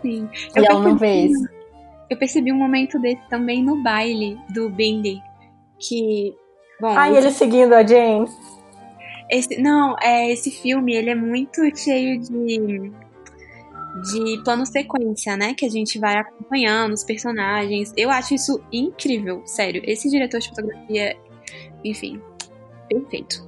[0.00, 0.28] Sim.
[0.56, 1.48] E eu ela percebi, não vê isso.
[2.08, 5.20] Eu percebi um momento desse também no baile do Bindi.
[5.78, 6.34] Que.
[6.80, 8.26] Bom, ah, e ele seguindo a Jane.
[9.30, 12.92] Esse, não, é, esse filme ele é muito cheio de
[14.00, 15.54] de plano sequência, né?
[15.54, 17.92] Que a gente vai acompanhando os personagens.
[17.96, 19.82] Eu acho isso incrível, sério.
[19.84, 21.16] Esse diretor de fotografia,
[21.84, 22.20] enfim,
[22.88, 23.46] perfeito.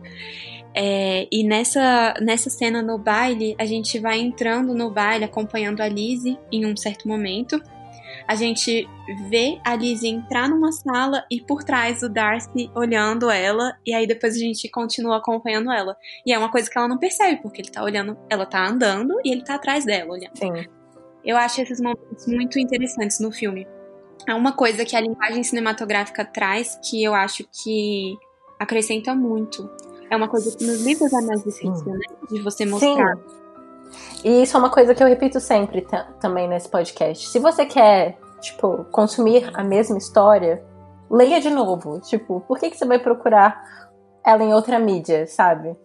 [0.76, 5.88] É, e nessa, nessa cena no baile, a gente vai entrando no baile, acompanhando a
[5.88, 7.62] Lizzie em um certo momento
[8.26, 8.88] a gente
[9.28, 14.06] vê a Lizzie entrar numa sala e por trás o Darcy olhando ela, e aí
[14.06, 15.96] depois a gente continua acompanhando ela.
[16.26, 19.14] E é uma coisa que ela não percebe, porque ele tá olhando, ela tá andando
[19.24, 20.36] e ele tá atrás dela olhando.
[20.36, 20.66] Sim.
[21.24, 23.66] Eu acho esses momentos muito interessantes no filme.
[24.26, 28.16] É uma coisa que a linguagem cinematográfica traz que eu acho que
[28.58, 29.68] acrescenta muito.
[30.10, 31.90] É uma coisa que nos livros é mais difícil, Sim.
[31.92, 31.98] né?
[32.30, 33.16] De você mostrar.
[33.16, 33.22] Sim.
[34.24, 35.86] E isso é uma coisa que eu repito sempre
[36.20, 37.28] também nesse podcast.
[37.28, 40.62] Se você quer, tipo, consumir a mesma história,
[41.10, 42.00] leia de novo.
[42.00, 43.62] Tipo, por que, que você vai procurar
[44.24, 45.76] ela em outra mídia, sabe?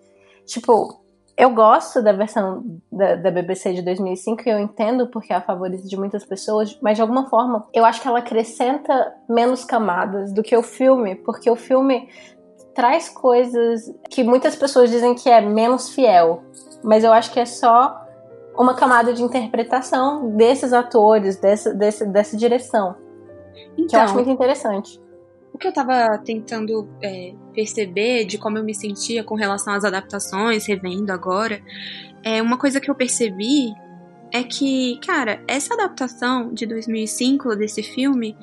[0.46, 1.00] Tipo,
[1.38, 5.42] eu gosto da versão da, da, BBC de 2005 e eu entendo porque é a
[5.42, 10.34] favorita de muitas pessoas, mas de alguma forma eu acho que ela acrescenta menos camadas
[10.34, 12.10] do que o filme, porque o filme
[12.76, 16.44] traz coisas que muitas pessoas dizem que é menos fiel,
[16.84, 18.06] mas eu acho que é só
[18.58, 22.96] uma camada de interpretação desses atores, dessa, desse, dessa direção.
[23.78, 25.00] Então, que eu acho então, muito interessante.
[25.54, 29.84] O que eu tava tentando é, perceber de como eu me sentia com relação às
[29.84, 31.62] adaptações, revendo agora,
[32.24, 33.74] é uma coisa que eu percebi
[34.32, 38.38] é que, cara, essa adaptação de 2005 desse filme,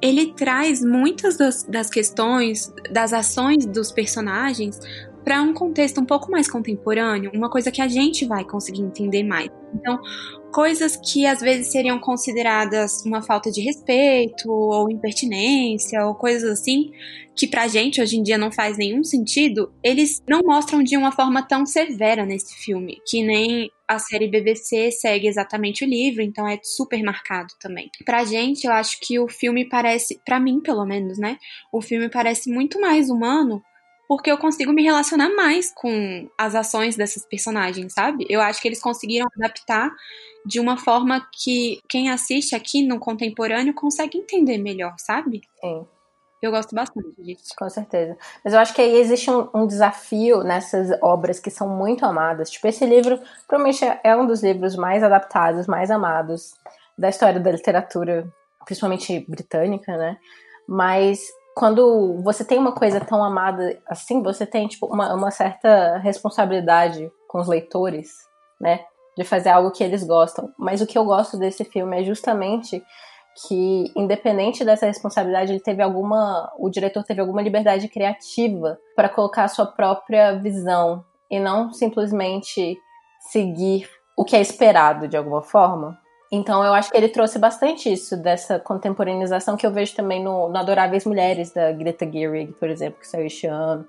[0.00, 4.78] ele traz muitas das, das questões, das ações dos personagens
[5.24, 9.22] para um contexto um pouco mais contemporâneo, uma coisa que a gente vai conseguir entender
[9.22, 9.48] mais.
[9.74, 9.98] Então,
[10.52, 16.90] coisas que às vezes seriam consideradas uma falta de respeito ou impertinência ou coisas assim,
[17.36, 21.12] que pra gente hoje em dia não faz nenhum sentido, eles não mostram de uma
[21.12, 26.46] forma tão severa nesse filme, que nem a série BBC segue exatamente o livro, então
[26.46, 27.90] é super marcado também.
[28.04, 31.38] Pra gente, eu acho que o filme parece, para mim pelo menos, né?
[31.72, 33.62] O filme parece muito mais humano
[34.10, 38.26] porque eu consigo me relacionar mais com as ações dessas personagens, sabe?
[38.28, 39.88] Eu acho que eles conseguiram adaptar
[40.44, 45.42] de uma forma que quem assiste aqui no contemporâneo consegue entender melhor, sabe?
[45.60, 45.86] Sim.
[46.42, 47.54] Eu gosto bastante disso.
[47.56, 48.18] Com certeza.
[48.44, 52.50] Mas eu acho que aí existe um, um, desafio nessas obras que são muito amadas.
[52.50, 56.56] Tipo, esse livro provavelmente é um dos livros mais adaptados, mais amados
[56.98, 58.26] da história da literatura,
[58.64, 60.16] principalmente britânica, né?
[60.66, 61.20] Mas
[61.60, 67.12] quando você tem uma coisa tão amada assim, você tem tipo, uma, uma certa responsabilidade
[67.28, 68.14] com os leitores,
[68.58, 68.80] né?
[69.14, 70.50] De fazer algo que eles gostam.
[70.58, 72.82] Mas o que eu gosto desse filme é justamente
[73.46, 76.50] que, independente dessa responsabilidade, ele teve alguma.
[76.58, 82.78] O diretor teve alguma liberdade criativa para colocar a sua própria visão e não simplesmente
[83.30, 85.98] seguir o que é esperado de alguma forma.
[86.32, 90.48] Então eu acho que ele trouxe bastante isso dessa contemporaneização que eu vejo também no,
[90.48, 93.84] no Adoráveis Mulheres da Greta Gerwig, por exemplo, que saiu este ano.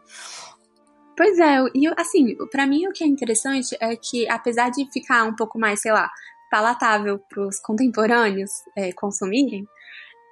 [1.16, 5.24] Pois é, e assim, para mim o que é interessante é que apesar de ficar
[5.24, 6.10] um pouco mais, sei lá,
[6.50, 9.68] palatável para os contemporâneos é, consumirem,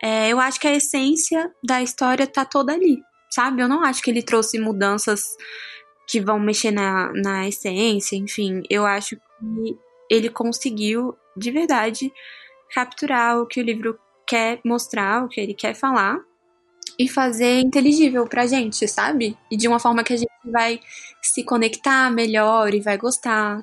[0.01, 2.97] é, eu acho que a essência da história tá toda ali,
[3.29, 3.61] sabe?
[3.61, 5.25] Eu não acho que ele trouxe mudanças
[6.07, 9.77] que vão mexer na, na essência, enfim, eu acho que
[10.09, 12.11] ele conseguiu de verdade
[12.73, 16.19] capturar o que o livro quer mostrar, o que ele quer falar
[16.97, 19.37] e fazer inteligível pra gente, sabe?
[19.49, 20.79] E de uma forma que a gente vai
[21.21, 23.61] se conectar melhor e vai gostar.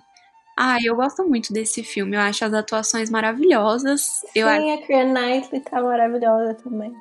[0.59, 2.17] Ah, eu gosto muito desse filme.
[2.17, 4.01] Eu acho as atuações maravilhosas.
[4.01, 4.71] Sim, eu acho...
[4.71, 6.95] a Keira Knightley tá maravilhosa também.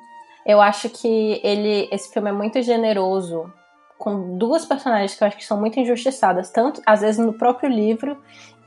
[0.44, 3.50] Eu acho que ele, esse filme é muito generoso
[3.98, 7.68] com duas personagens que eu acho que são muito injustiçadas, tanto às vezes no próprio
[7.70, 8.16] livro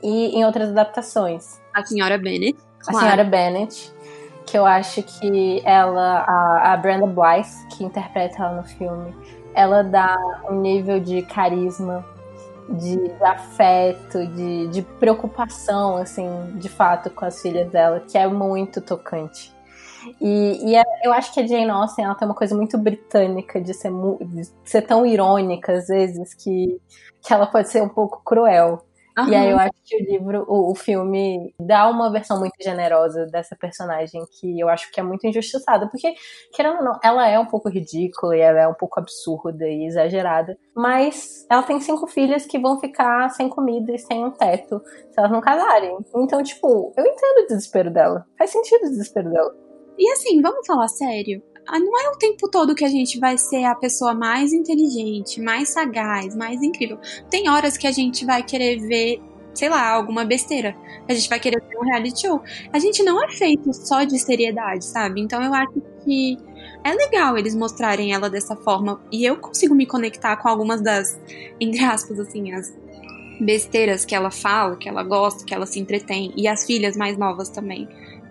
[0.02, 1.60] e em outras adaptações.
[1.74, 2.58] A senhora Bennett.
[2.80, 2.96] Claro.
[2.96, 3.92] A senhora Bennett,
[4.46, 9.14] que eu acho que ela, a, a Brenda Blythe, que interpreta ela no filme,
[9.54, 10.16] ela dá
[10.50, 12.04] um nível de carisma,
[12.68, 18.26] de, de afeto, de, de preocupação, assim, de fato, com as filhas dela, que é
[18.26, 19.52] muito tocante.
[20.20, 23.60] E, e é, eu acho que a Jane Austen ela tem uma coisa muito britânica
[23.60, 26.80] de ser, de ser tão irônica às vezes que,
[27.22, 28.84] que ela pode ser um pouco cruel.
[29.18, 29.28] Uhum.
[29.28, 33.26] E aí eu acho que o livro, o, o, filme, dá uma versão muito generosa
[33.26, 35.88] dessa personagem que eu acho que é muito injustiçada.
[35.88, 36.14] Porque,
[36.54, 39.86] querendo ou não, ela é um pouco ridícula e ela é um pouco absurda e
[39.86, 40.56] exagerada.
[40.74, 45.18] Mas ela tem cinco filhas que vão ficar sem comida e sem um teto se
[45.18, 45.96] elas não casarem.
[46.14, 48.24] Então, tipo, eu entendo o desespero dela.
[48.38, 49.69] Faz sentido o desespero dela.
[50.00, 51.42] E assim, vamos falar sério.
[51.68, 55.42] Ah, não é o tempo todo que a gente vai ser a pessoa mais inteligente,
[55.42, 56.98] mais sagaz, mais incrível.
[57.30, 59.20] Tem horas que a gente vai querer ver,
[59.52, 60.74] sei lá, alguma besteira.
[61.06, 62.40] A gente vai querer ver um reality show.
[62.72, 65.20] A gente não é feito só de seriedade, sabe?
[65.20, 66.38] Então eu acho que
[66.82, 69.02] é legal eles mostrarem ela dessa forma.
[69.12, 71.20] E eu consigo me conectar com algumas das,
[71.60, 72.74] entre aspas, assim, as
[73.38, 76.32] besteiras que ela fala, que ela gosta, que ela se entretém.
[76.34, 77.86] E as filhas mais novas também.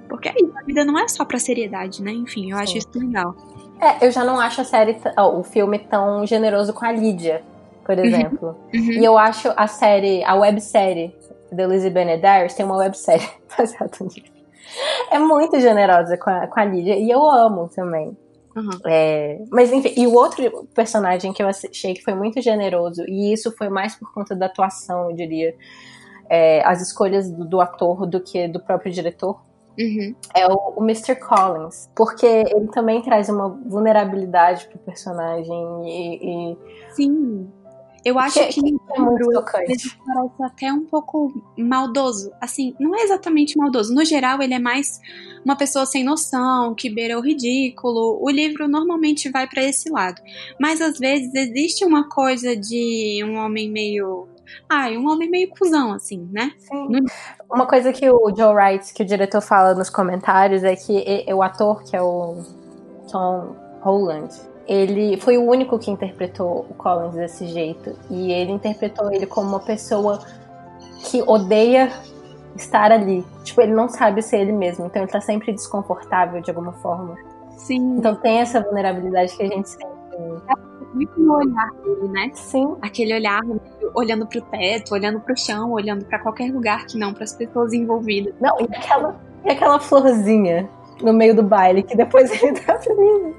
[0.09, 2.11] Porque é isso, a vida não é só pra seriedade, né?
[2.11, 2.63] Enfim, eu Sim.
[2.63, 3.35] acho isso legal.
[3.79, 7.43] É, eu já não acho a série, o filme tão generoso com a Lídia,
[7.85, 8.03] por uhum.
[8.03, 8.57] exemplo.
[8.73, 8.81] Uhum.
[8.81, 8.91] Uhum.
[8.91, 11.15] E eu acho a série, a websérie
[11.51, 14.39] da Lizzie Benedict tem uma websérie baseada nisso.
[15.11, 18.17] É muito generosa com a, com a Lídia e eu amo também.
[18.55, 18.69] Uhum.
[18.85, 23.31] É, mas enfim, e o outro personagem que eu achei que foi muito generoso, e
[23.31, 25.55] isso foi mais por conta da atuação, eu diria,
[26.29, 29.39] é, as escolhas do, do, ator do que do próprio diretor,
[29.77, 30.15] Uhum.
[30.35, 31.15] É o, o, Mr.
[31.15, 31.89] Collins.
[31.95, 36.51] Porque ele também traz uma vulnerabilidade pro personagem e.
[36.53, 36.57] e...
[36.93, 37.49] Sim.
[38.03, 39.97] Eu acho que, que é muito tocante.
[40.05, 42.31] parece até um pouco maldoso.
[42.39, 43.93] Assim, não é exatamente maldoso.
[43.93, 45.01] No geral, ele é mais
[45.43, 48.17] uma pessoa sem noção, que beira o ridículo.
[48.21, 50.21] O livro normalmente vai para esse lado.
[50.59, 54.27] Mas às vezes existe uma coisa de um homem meio
[54.69, 56.51] ah, um homem meio cuzão, assim, né?
[56.57, 57.05] Sim.
[57.51, 61.41] Uma coisa que o Joe Wright, que o diretor fala nos comentários, é que o
[61.41, 62.43] ator, que é o
[63.11, 64.33] Tom Holland,
[64.67, 67.95] ele foi o único que interpretou o Collins desse jeito.
[68.09, 70.19] E ele interpretou ele como uma pessoa
[71.05, 71.91] que odeia
[72.55, 73.25] estar ali.
[73.43, 74.85] Tipo, ele não sabe ser ele mesmo.
[74.85, 77.15] Então ele tá sempre desconfortável de alguma forma.
[77.57, 77.97] Sim.
[77.97, 79.87] Então tem essa vulnerabilidade que a gente sente.
[80.93, 82.31] Muito no olhar dele, né?
[82.33, 82.75] Sim.
[82.81, 83.41] Aquele olhar
[83.93, 87.73] olhando pro teto, olhando pro chão, olhando para qualquer lugar que não para as pessoas
[87.73, 88.33] envolvidas.
[88.39, 90.69] Não, e aquela, e aquela florzinha
[91.01, 93.35] no meio do baile que depois ele tá feliz.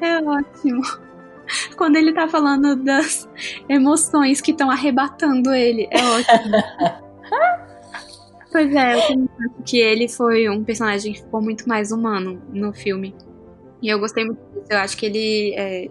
[0.00, 0.82] É ótimo.
[1.76, 3.28] Quando ele tá falando das
[3.68, 6.56] emoções que estão arrebatando ele, é ótimo.
[8.52, 9.14] pois é, eu acho
[9.64, 13.14] que ele foi um personagem que ficou muito mais humano no filme.
[13.82, 14.66] E eu gostei muito disso.
[14.70, 15.90] Eu acho que ele é,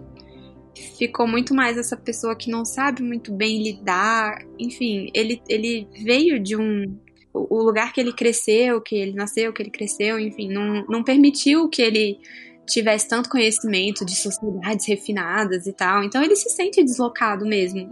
[0.74, 4.44] ficou muito mais essa pessoa que não sabe muito bem lidar.
[4.58, 6.98] Enfim, ele, ele veio de um.
[7.32, 11.68] O lugar que ele cresceu, que ele nasceu, que ele cresceu, enfim, não, não permitiu
[11.68, 12.18] que ele
[12.66, 16.02] tivesse tanto conhecimento de sociedades refinadas e tal.
[16.02, 17.88] Então ele se sente deslocado mesmo.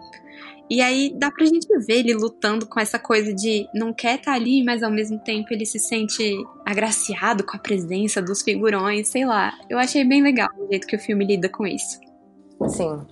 [0.70, 4.32] E aí dá pra gente ver ele lutando com essa coisa de não quer estar
[4.32, 9.08] tá ali, mas ao mesmo tempo ele se sente agraciado com a presença dos figurões,
[9.08, 9.56] sei lá.
[9.70, 11.98] Eu achei bem legal o jeito que o filme lida com isso.
[12.66, 13.06] Sim.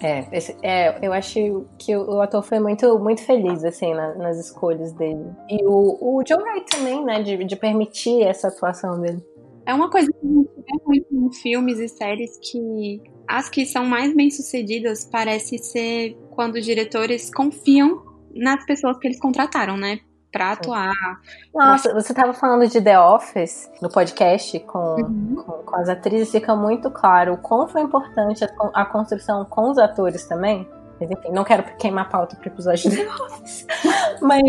[0.00, 4.38] É, esse, é, eu acho que o, ator foi muito, muito feliz, assim, na, nas
[4.38, 5.24] escolhas dele.
[5.50, 9.22] E o, o Joe Wright também, né, de, de permitir essa atuação dele.
[9.66, 13.66] É uma coisa que a gente vê muito em filmes e séries que as que
[13.66, 18.02] são mais bem sucedidas parece ser quando os diretores confiam
[18.34, 19.98] nas pessoas que eles contrataram, né?
[20.38, 21.20] Pra atuar.
[21.54, 25.42] Nossa, você tava falando de The Office no podcast com, uhum.
[25.44, 29.70] com, com, as atrizes, fica muito claro o quão foi importante a, a construção com
[29.70, 30.68] os atores também.
[31.00, 33.66] Mas, enfim, não quero queimar a pauta pro episódio de The Office.
[34.22, 34.42] Mas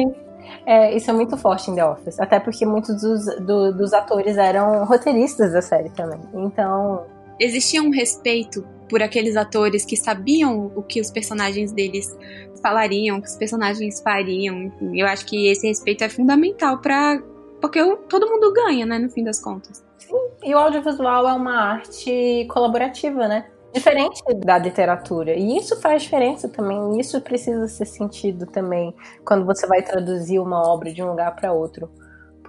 [0.66, 2.20] é, isso é muito forte em The Office.
[2.20, 6.22] Até porque muitos dos, do, dos atores eram roteiristas da série também.
[6.34, 7.06] Então.
[7.40, 12.18] Existia um respeito por aqueles atores que sabiam o que os personagens deles
[12.62, 14.72] falariam, o que os personagens fariam.
[14.94, 17.22] Eu acho que esse respeito é fundamental para
[17.62, 19.84] porque todo mundo ganha, né, no fim das contas.
[19.98, 23.46] Sim, e o audiovisual é uma arte colaborativa, né?
[23.74, 25.34] diferente da literatura.
[25.34, 30.68] E isso faz diferença também, isso precisa ser sentido também quando você vai traduzir uma
[30.68, 31.90] obra de um lugar para outro.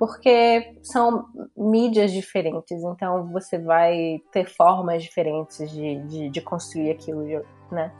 [0.00, 7.22] Porque são mídias diferentes, então você vai ter formas diferentes de, de, de construir aquilo,
[7.70, 7.92] né?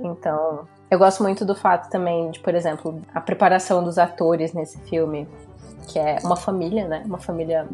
[0.00, 4.80] Então, eu gosto muito do fato também de, por exemplo, a preparação dos atores nesse
[4.80, 5.28] filme,
[5.86, 7.04] que é uma família, né?
[7.06, 7.68] Uma família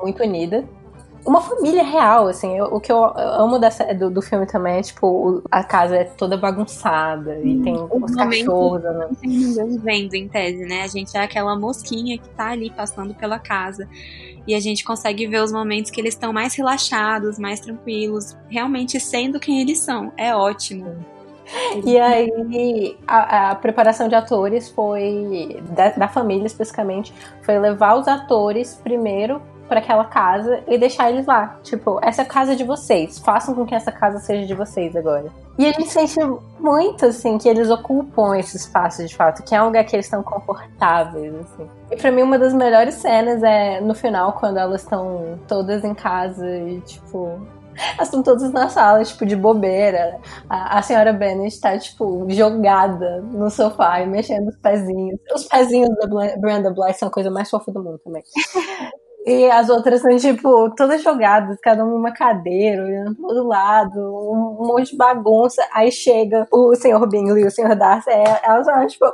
[0.00, 0.64] muito unida
[1.24, 2.56] uma família real, assim.
[2.56, 6.04] Eu, o que eu amo dessa, do, do filme também é, tipo, a casa é
[6.04, 9.08] toda bagunçada e hum, tem os cachorros, né?
[9.20, 10.82] Tem ninguém vivendo, em tese, né?
[10.82, 13.88] A gente é aquela mosquinha que tá ali passando pela casa.
[14.46, 19.00] E a gente consegue ver os momentos que eles estão mais relaxados, mais tranquilos, realmente
[19.00, 20.12] sendo quem eles são.
[20.16, 20.94] É ótimo.
[21.84, 28.08] E aí, a, a, preparação de atores foi, da, da família especificamente, foi levar os
[28.08, 31.58] atores primeiro para aquela casa e deixar eles lá.
[31.62, 33.18] Tipo, essa é a casa de vocês.
[33.18, 35.32] Façam com que essa casa seja de vocês agora.
[35.56, 36.18] E a gente sente
[36.58, 40.06] muito, assim, que eles ocupam esse espaço de fato, que é um lugar que eles
[40.06, 41.68] estão confortáveis, assim.
[41.90, 45.94] E pra mim, uma das melhores cenas é no final, quando elas estão todas em
[45.94, 47.40] casa e, tipo,
[47.96, 50.18] elas estão todas na sala, tipo, de bobeira.
[50.48, 55.20] A, a senhora Bennett tá, tipo, jogada no sofá e mexendo os pezinhos.
[55.32, 58.24] Os pezinhos da Brenda Blythe são a coisa mais fofa do mundo também.
[59.26, 63.98] E as outras são, tipo, todas jogadas, cada uma numa cadeira, olhando pro outro lado,
[63.98, 65.66] um monte de bagunça.
[65.72, 69.06] Aí chega o senhor Bingley e o senhor Darcy, é, elas são, tipo,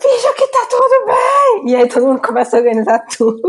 [0.00, 1.72] finja que tá tudo bem!
[1.72, 3.42] E aí todo mundo começa a organizar tudo.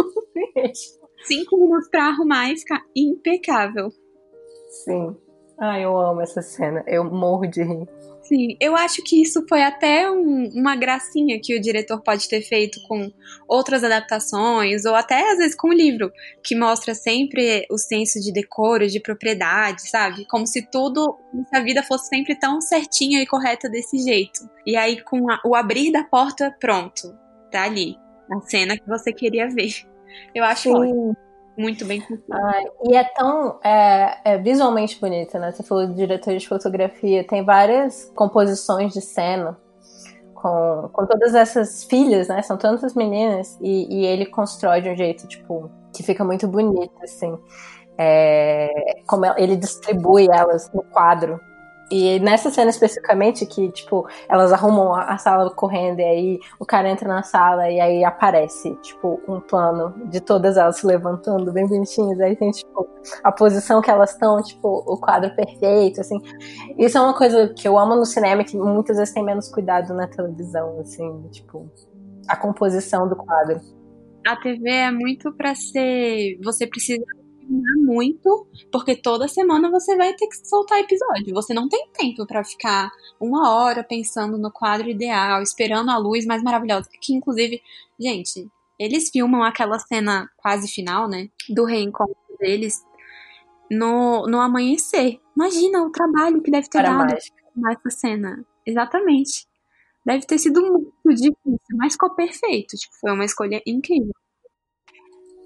[1.23, 3.89] Cinco minutos pra arrumar e ficar impecável.
[4.83, 5.15] Sim.
[5.57, 6.83] Ai, eu amo essa cena.
[6.85, 7.87] Eu morro de rir.
[8.27, 12.41] Sim, eu acho que isso foi até um, uma gracinha que o diretor pode ter
[12.41, 13.11] feito com
[13.47, 16.11] outras adaptações, ou até às vezes com o livro,
[16.43, 20.25] que mostra sempre o senso de decoro, de propriedade, sabe?
[20.27, 24.49] Como se tudo nessa vida fosse sempre tão certinha e correta desse jeito.
[24.65, 27.15] E aí, com a, o abrir da porta, pronto,
[27.51, 27.95] tá ali.
[28.31, 29.71] A cena que você queria ver.
[30.33, 30.73] Eu acho Sim.
[30.73, 31.24] ótimo.
[31.57, 35.51] Muito bem ah, E é tão é, é visualmente bonito, né?
[35.51, 39.57] Você falou de diretor de fotografia, tem várias composições de cena
[40.33, 42.41] com, com todas essas filhas, né?
[42.41, 46.93] São tantas meninas, e, e ele constrói de um jeito, tipo, que fica muito bonito,
[47.01, 47.37] assim.
[47.97, 51.39] É, como ele distribui elas no quadro
[51.91, 56.89] e nessa cena especificamente, que, tipo, elas arrumam a sala correndo, e aí o cara
[56.89, 61.67] entra na sala e aí aparece, tipo, um plano de todas elas se levantando, bem
[61.67, 62.19] bonitinhas.
[62.19, 62.87] Aí tem, tipo,
[63.23, 66.19] a posição que elas estão, tipo, o quadro perfeito, assim.
[66.77, 69.93] Isso é uma coisa que eu amo no cinema, que muitas vezes tem menos cuidado
[69.93, 71.69] na televisão, assim, tipo,
[72.27, 73.61] a composição do quadro.
[74.25, 76.39] A TV é muito para ser.
[76.43, 77.05] Você precisa
[77.47, 81.33] muito, porque toda semana você vai ter que soltar episódio.
[81.33, 82.89] Você não tem tempo para ficar
[83.19, 86.89] uma hora pensando no quadro ideal, esperando a luz mais maravilhosa.
[86.99, 87.61] Que inclusive,
[87.99, 91.29] gente, eles filmam aquela cena quase final, né?
[91.49, 92.83] Do reencontro deles
[93.69, 95.19] no, no amanhecer.
[95.35, 97.15] Imagina o trabalho que deve ter Para dado
[97.55, 98.45] nessa cena.
[98.65, 99.47] Exatamente.
[100.05, 102.75] Deve ter sido muito difícil, mas ficou perfeito.
[102.75, 104.13] Tipo, foi uma escolha incrível.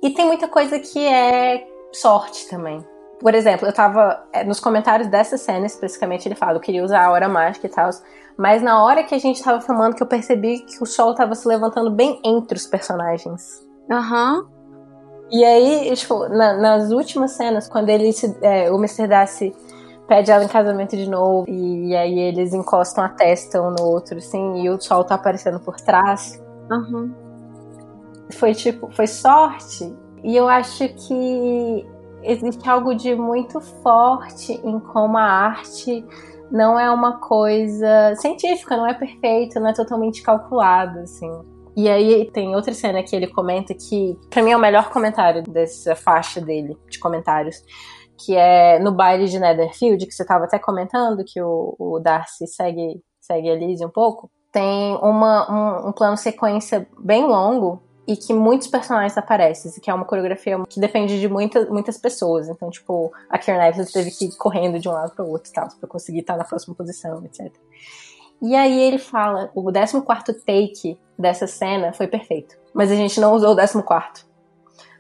[0.02, 2.86] E tem muita coisa que é sorte também.
[3.20, 4.24] Por exemplo, eu tava.
[4.32, 7.70] É, nos comentários dessa cena, especificamente, ele fala: eu queria usar a hora mágica e
[7.70, 7.90] tal.
[8.38, 11.36] Mas na hora que a gente tava filmando, que eu percebi que o sol tava
[11.36, 13.68] se levantando bem entre os personagens.
[13.92, 14.40] Aham.
[14.40, 14.60] Uhum.
[15.32, 19.08] E aí, tipo, na, nas últimas cenas, quando ele se, é, o Mr.
[19.08, 19.56] Darcy
[20.08, 23.84] pede ela em casamento de novo, e, e aí eles encostam a testa um no
[23.84, 26.42] outro, assim, e o sol tá aparecendo por trás.
[26.72, 27.14] Uhum.
[28.32, 31.88] Foi tipo, foi sorte e eu acho que
[32.24, 36.05] existe algo de muito forte em como a arte
[36.51, 41.32] não é uma coisa científica, não é perfeita, não é totalmente calculada, assim.
[41.76, 45.43] E aí tem outra cena que ele comenta que, para mim, é o melhor comentário
[45.43, 47.63] dessa faixa dele, de comentários,
[48.17, 52.47] que é no baile de Netherfield, que você estava até comentando, que o, o, Darcy
[52.47, 54.30] segue, segue a Lizzie um pouco.
[54.51, 59.93] Tem uma, um, um plano sequência bem longo e que muitos personagens aparecem, que é
[59.93, 62.49] uma coreografia que depende de muita, muitas pessoas.
[62.49, 65.68] Então, tipo, a Knightley teve que ir correndo de um lado para o outro, tal,
[65.80, 67.53] para conseguir estar na próxima posição, etc.
[68.41, 73.32] E aí ele fala, o 14 take dessa cena foi perfeito, mas a gente não
[73.34, 74.26] usou o 14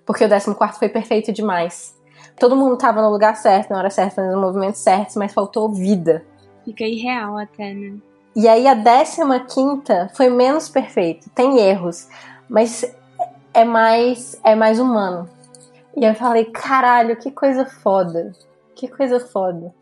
[0.05, 1.97] porque o 14 foi perfeito demais.
[2.39, 5.73] Todo mundo estava no lugar certo, na hora certa, fazendo os movimentos certos, mas faltou
[5.73, 6.23] vida.
[6.63, 7.97] Fica irreal até, né?
[8.35, 12.07] E aí a 15 foi menos perfeito, tem erros,
[12.47, 12.98] mas
[13.53, 15.29] é mais é mais humano.
[15.95, 18.31] E eu falei, caralho, que coisa foda.
[18.75, 19.73] Que coisa foda.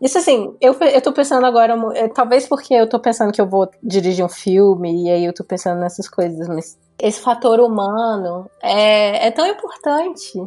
[0.00, 3.48] Isso assim, eu, eu tô pensando agora, é, talvez porque eu tô pensando que eu
[3.48, 8.50] vou dirigir um filme, e aí eu tô pensando nessas coisas, mas esse fator humano
[8.62, 10.38] é, é tão importante.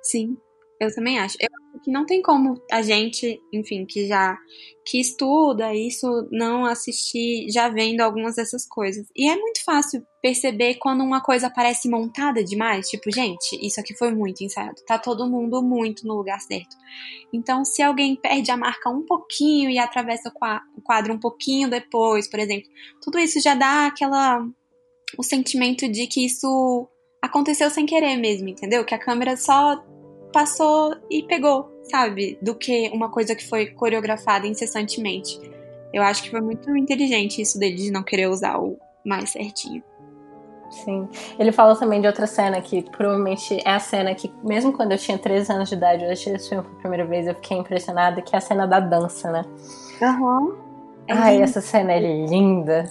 [0.00, 0.36] Sim,
[0.80, 1.36] eu também acho.
[1.40, 1.48] Eu
[1.82, 4.36] que não tem como a gente, enfim, que já
[4.84, 9.06] que estuda isso, não assistir já vendo algumas dessas coisas.
[9.16, 13.96] E é muito fácil perceber quando uma coisa parece montada demais, tipo, gente, isso aqui
[13.96, 14.80] foi muito ensaiado.
[14.86, 16.76] Tá todo mundo muito no lugar certo.
[17.32, 20.32] Então, se alguém perde a marca um pouquinho e atravessa
[20.76, 22.68] o quadro um pouquinho depois, por exemplo,
[23.02, 24.46] tudo isso já dá aquela
[25.18, 26.88] o sentimento de que isso
[27.22, 28.84] aconteceu sem querer mesmo, entendeu?
[28.84, 29.82] Que a câmera só
[30.36, 32.38] passou e pegou, sabe?
[32.42, 35.40] Do que uma coisa que foi coreografada incessantemente.
[35.94, 39.82] Eu acho que foi muito inteligente isso dele de não querer usar o mais certinho.
[40.68, 41.08] Sim.
[41.38, 44.98] Ele falou também de outra cena que provavelmente é a cena que, mesmo quando eu
[44.98, 48.20] tinha 13 anos de idade, eu assisti esse filme pela primeira vez, eu fiquei impressionada,
[48.20, 49.42] que é a cena da dança, né?
[50.02, 50.40] Aham.
[50.40, 50.56] Uhum.
[51.08, 52.84] É Ai, essa cena é linda.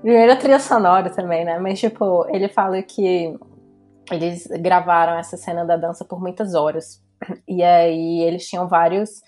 [0.00, 1.58] Primeiro a trilha sonora também, né?
[1.58, 3.36] Mas, tipo, ele fala que
[4.10, 7.02] eles gravaram essa cena da dança por muitas horas.
[7.46, 9.22] E aí eles tinham vários.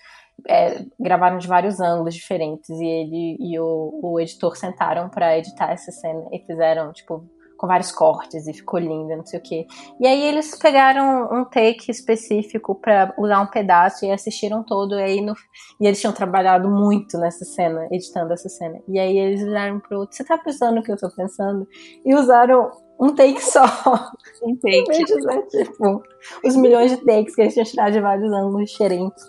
[0.47, 2.69] É, gravaram de vários ângulos diferentes.
[2.69, 7.29] E ele e o, o editor sentaram para editar essa cena e fizeram, tipo,
[7.61, 9.67] com vários cortes e ficou linda, não sei o que.
[9.99, 14.99] E aí eles pegaram um take específico para usar um pedaço e assistiram todo.
[14.99, 15.35] E, aí no,
[15.79, 18.81] e eles tinham trabalhado muito nessa cena, editando essa cena.
[18.87, 21.67] E aí eles olharam pro outro, você tá pensando no que eu tô pensando?
[22.03, 22.71] E usaram
[23.01, 23.65] um take só.
[24.43, 24.89] Um take.
[25.23, 26.03] Né, tipo,
[26.43, 29.23] os milhões de takes que eles tinham tirado de vários ângulos diferentes.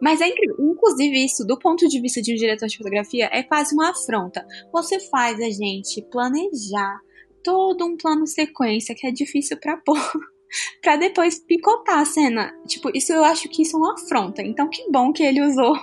[0.00, 0.56] Mas é incrível.
[0.58, 4.44] Inclusive, isso, do ponto de vista de um diretor de fotografia, é quase uma afronta.
[4.72, 6.98] Você faz a gente planejar
[7.44, 9.96] todo um plano sequência que é difícil para pôr.
[10.82, 12.52] pra depois picotar a cena.
[12.66, 14.42] Tipo, isso eu acho que isso é uma afronta.
[14.42, 15.76] Então, que bom que ele usou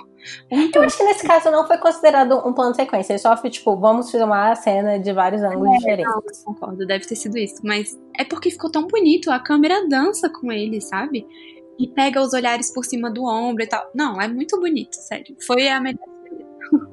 [0.50, 3.12] eu acho que nesse caso não foi considerado um plano de sequência.
[3.12, 6.12] Ele só foi tipo, vamos filmar a cena de vários ângulos é, diferentes.
[6.46, 7.60] Não, concordo, deve ter sido isso.
[7.64, 9.30] Mas é porque ficou tão bonito.
[9.30, 11.26] A câmera dança com ele, sabe?
[11.78, 13.90] E pega os olhares por cima do ombro e tal.
[13.94, 15.36] Não, é muito bonito, sério.
[15.46, 16.12] Foi a melhor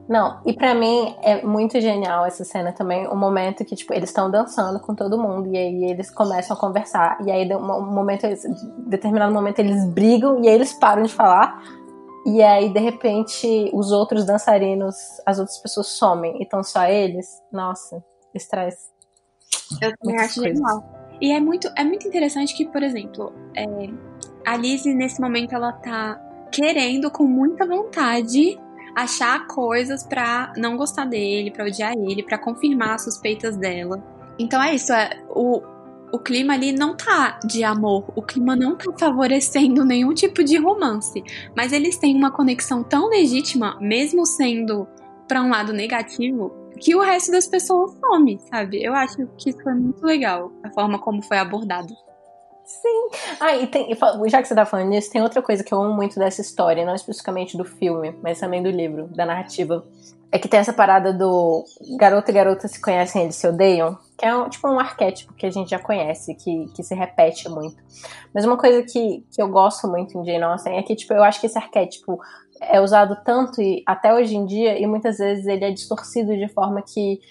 [0.10, 4.10] não, e para mim é muito genial essa cena também, o momento que, tipo, eles
[4.10, 8.28] estão dançando com todo mundo, e aí eles começam a conversar, e aí um momento,
[8.88, 11.64] determinado momento eles brigam, e aí eles param de falar,
[12.36, 17.42] e aí, de repente, os outros dançarinos, as outras pessoas somem, e estão só eles.
[17.52, 18.04] Nossa,
[18.34, 18.76] isso traz.
[19.82, 20.58] Eu também acho coisas.
[20.58, 20.84] genial.
[21.22, 23.66] E é muito, é muito interessante que, por exemplo, é,
[24.46, 26.22] a Lizzie, nesse momento, ela tá
[26.52, 28.60] querendo com muita vontade
[28.96, 34.04] achar coisas para não gostar dele, para odiar ele, para confirmar as suspeitas dela.
[34.38, 35.62] Então é isso, é, o,
[36.12, 40.58] o clima ali não tá de amor, o clima não tá favorecendo nenhum tipo de
[40.58, 41.24] romance,
[41.56, 44.88] mas eles têm uma conexão tão legítima, mesmo sendo
[45.28, 48.84] para um lado negativo, que o resto das pessoas some, sabe?
[48.84, 51.94] Eu acho que isso foi muito legal, a forma como foi abordado.
[52.66, 53.10] Sim.
[53.40, 53.90] Ah, e tem,
[54.28, 56.86] já que você tá falando nisso, tem outra coisa que eu amo muito dessa história,
[56.86, 59.84] não especificamente do filme, mas também do livro, da narrativa.
[60.32, 61.66] É que tem essa parada do
[61.98, 65.46] garoto e garota se conhecem, eles se odeiam, que é um, tipo um arquétipo que
[65.46, 67.78] a gente já conhece, que, que se repete muito.
[68.34, 71.24] Mas uma coisa que, que eu gosto muito em Jane Austen é que, tipo, eu
[71.24, 72.20] acho que esse arquétipo
[72.60, 76.50] é usado tanto e até hoje em dia, e muitas vezes ele é distorcido de
[76.50, 77.22] forma que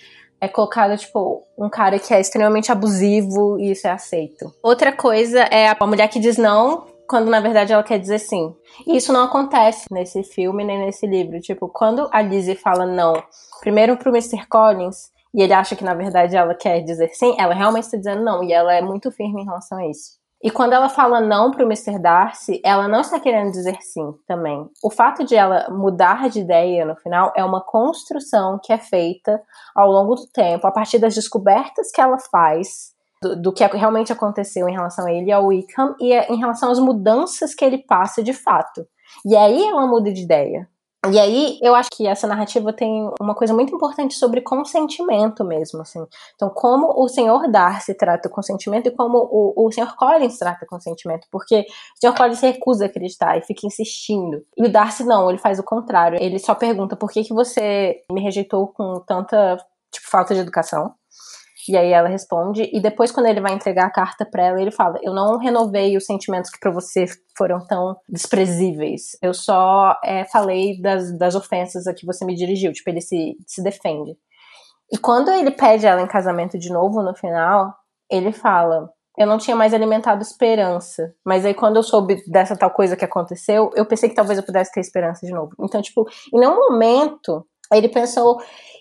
[0.41, 4.51] é colocado, tipo, um cara que é extremamente abusivo e isso é aceito.
[4.63, 8.55] Outra coisa é a mulher que diz não quando na verdade ela quer dizer sim.
[8.87, 11.41] E isso não acontece nesse filme nem nesse livro.
[11.41, 13.15] Tipo, quando a Lizzie fala não,
[13.61, 14.47] primeiro pro Mr.
[14.47, 18.25] Collins, e ele acha que na verdade ela quer dizer sim, ela realmente está dizendo
[18.25, 20.19] não, e ela é muito firme em relação a isso.
[20.41, 21.99] E quando ela fala não pro Mr.
[21.99, 24.69] Darcy, ela não está querendo dizer sim também.
[24.83, 29.43] O fato de ela mudar de ideia no final é uma construção que é feita
[29.75, 34.13] ao longo do tempo, a partir das descobertas que ela faz do, do que realmente
[34.13, 37.79] aconteceu em relação a ele e ao Wickham e em relação às mudanças que ele
[37.79, 38.87] passa de fato.
[39.27, 40.69] E aí ela muda de ideia.
[41.07, 45.81] E aí, eu acho que essa narrativa tem uma coisa muito importante sobre consentimento mesmo,
[45.81, 46.05] assim.
[46.35, 50.65] Então, como o senhor Darcy trata o consentimento e como o, o senhor Collins trata
[50.65, 54.45] o consentimento, porque o senhor Collins recusa acreditar e fica insistindo.
[54.57, 56.19] E o Darcy não, ele faz o contrário.
[56.21, 59.57] Ele só pergunta por que, que você me rejeitou com tanta,
[59.93, 60.93] tipo, falta de educação.
[61.69, 64.71] E aí ela responde, e depois, quando ele vai entregar a carta para ela, ele
[64.71, 67.07] fala: Eu não renovei os sentimentos que para você
[67.37, 69.17] foram tão desprezíveis.
[69.23, 72.73] Eu só é, falei das, das ofensas a que você me dirigiu.
[72.73, 74.17] Tipo, ele se, se defende.
[74.91, 77.75] E quando ele pede ela em casamento de novo no final,
[78.11, 81.13] ele fala: eu não tinha mais alimentado esperança.
[81.25, 84.45] Mas aí, quando eu soube dessa tal coisa que aconteceu, eu pensei que talvez eu
[84.45, 85.53] pudesse ter esperança de novo.
[85.61, 88.41] Então, tipo, em nenhum momento ele pensou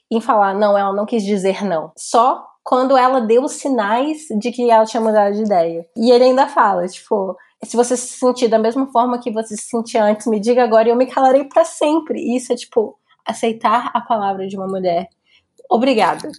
[0.10, 1.92] em falar, não, ela não quis dizer não.
[1.98, 5.88] Só quando ela deu os sinais de que ela tinha mudado de ideia.
[5.96, 9.70] E ele ainda fala, tipo, se você se sentir da mesma forma que você se
[9.70, 12.20] sentia antes, me diga agora e eu me calarei para sempre.
[12.20, 15.08] E isso é, tipo, aceitar a palavra de uma mulher.
[15.72, 16.30] Obrigada.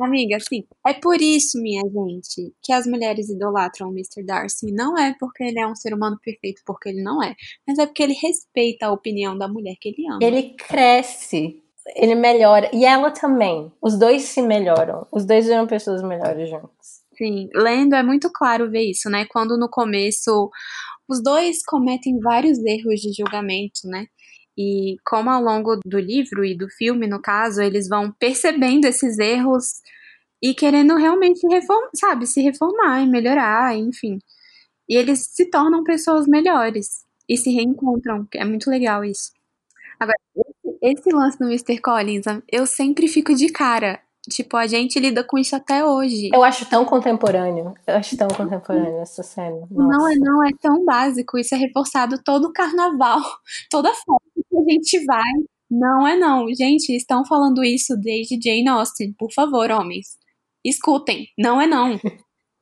[0.00, 0.64] Amiga, sim.
[0.86, 4.24] É por isso, minha gente, que as mulheres idolatram o Mr.
[4.24, 4.72] Darcy.
[4.72, 7.34] Não é porque ele é um ser humano perfeito, porque ele não é.
[7.68, 10.20] Mas é porque ele respeita a opinião da mulher que ele ama.
[10.22, 11.62] Ele cresce
[11.94, 12.70] ele melhora.
[12.72, 13.70] E ela também.
[13.80, 15.06] Os dois se melhoram.
[15.12, 17.04] Os dois viram pessoas melhores juntos.
[17.16, 19.26] Sim, lendo é muito claro ver isso, né?
[19.30, 20.50] Quando no começo
[21.08, 24.06] os dois cometem vários erros de julgamento, né?
[24.56, 29.18] E como ao longo do livro e do filme, no caso, eles vão percebendo esses
[29.18, 29.80] erros
[30.42, 34.18] e querendo realmente reformar, sabe, se reformar e melhorar, enfim.
[34.88, 38.28] E eles se tornam pessoas melhores e se reencontram.
[38.34, 39.32] É muito legal isso.
[40.04, 40.18] Agora,
[40.82, 41.80] esse lance do Mr.
[41.80, 44.00] Collins, eu sempre fico de cara.
[44.28, 46.30] Tipo, a gente lida com isso até hoje.
[46.32, 47.74] Eu acho tão contemporâneo.
[47.86, 49.66] Eu acho tão contemporâneo essa cena.
[49.70, 49.98] Nossa.
[49.98, 51.38] Não é, não, é tão básico.
[51.38, 53.20] Isso é reforçado todo o carnaval,
[53.70, 55.32] toda festa que a gente vai.
[55.70, 56.46] Não é não.
[56.54, 59.12] Gente, estão falando isso desde Jane Austen.
[59.18, 60.16] Por favor, homens.
[60.64, 61.26] Escutem.
[61.38, 62.00] Não é não.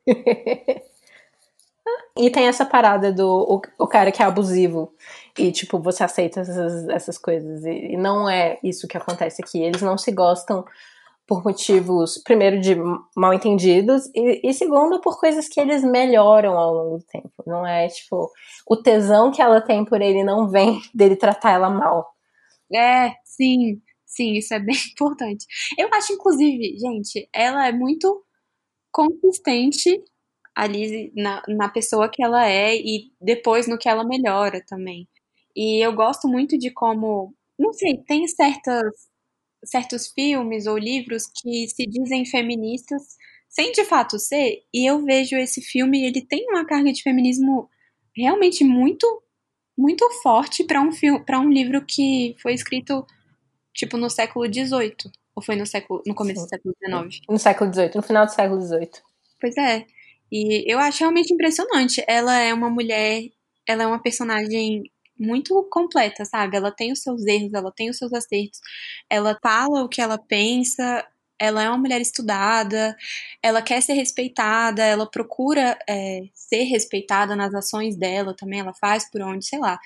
[2.16, 4.94] e tem essa parada do o, o cara que é abusivo.
[5.38, 7.64] E, tipo, você aceita essas, essas coisas.
[7.64, 9.60] E, e não é isso que acontece aqui.
[9.62, 10.64] Eles não se gostam
[11.26, 12.76] por motivos, primeiro, de
[13.16, 17.42] mal entendidos, e, e, segundo, por coisas que eles melhoram ao longo do tempo.
[17.46, 18.30] Não é, tipo,
[18.68, 22.12] o tesão que ela tem por ele não vem dele tratar ela mal.
[22.74, 25.46] É, sim, sim, isso é bem importante.
[25.78, 28.22] Eu acho, inclusive, gente, ela é muito
[28.90, 30.02] consistente
[30.54, 35.08] ali na, na pessoa que ela é e depois no que ela melhora também.
[35.56, 39.08] E eu gosto muito de como, não sei, tem certas,
[39.64, 43.16] certos filmes ou livros que se dizem feministas
[43.48, 44.62] sem de fato ser.
[44.72, 47.68] E eu vejo esse filme, ele tem uma carga de feminismo
[48.16, 49.22] realmente muito,
[49.76, 53.06] muito forte para um filme, para um livro que foi escrito
[53.74, 55.12] tipo no século XVIII.
[55.34, 57.22] Ou foi no século, no começo do século XIX?
[57.28, 58.90] No século XVIII, no final do século XVIII.
[59.40, 59.86] Pois é.
[60.32, 62.02] E eu acho realmente impressionante.
[62.08, 63.24] Ela é uma mulher,
[63.68, 64.84] ela é uma personagem
[65.18, 66.56] muito completa, sabe?
[66.56, 68.60] Ela tem os seus erros, ela tem os seus acertos,
[69.10, 71.06] ela fala o que ela pensa,
[71.38, 72.96] ela é uma mulher estudada,
[73.42, 79.10] ela quer ser respeitada, ela procura é, ser respeitada nas ações dela também, ela faz
[79.10, 79.78] por onde, sei lá.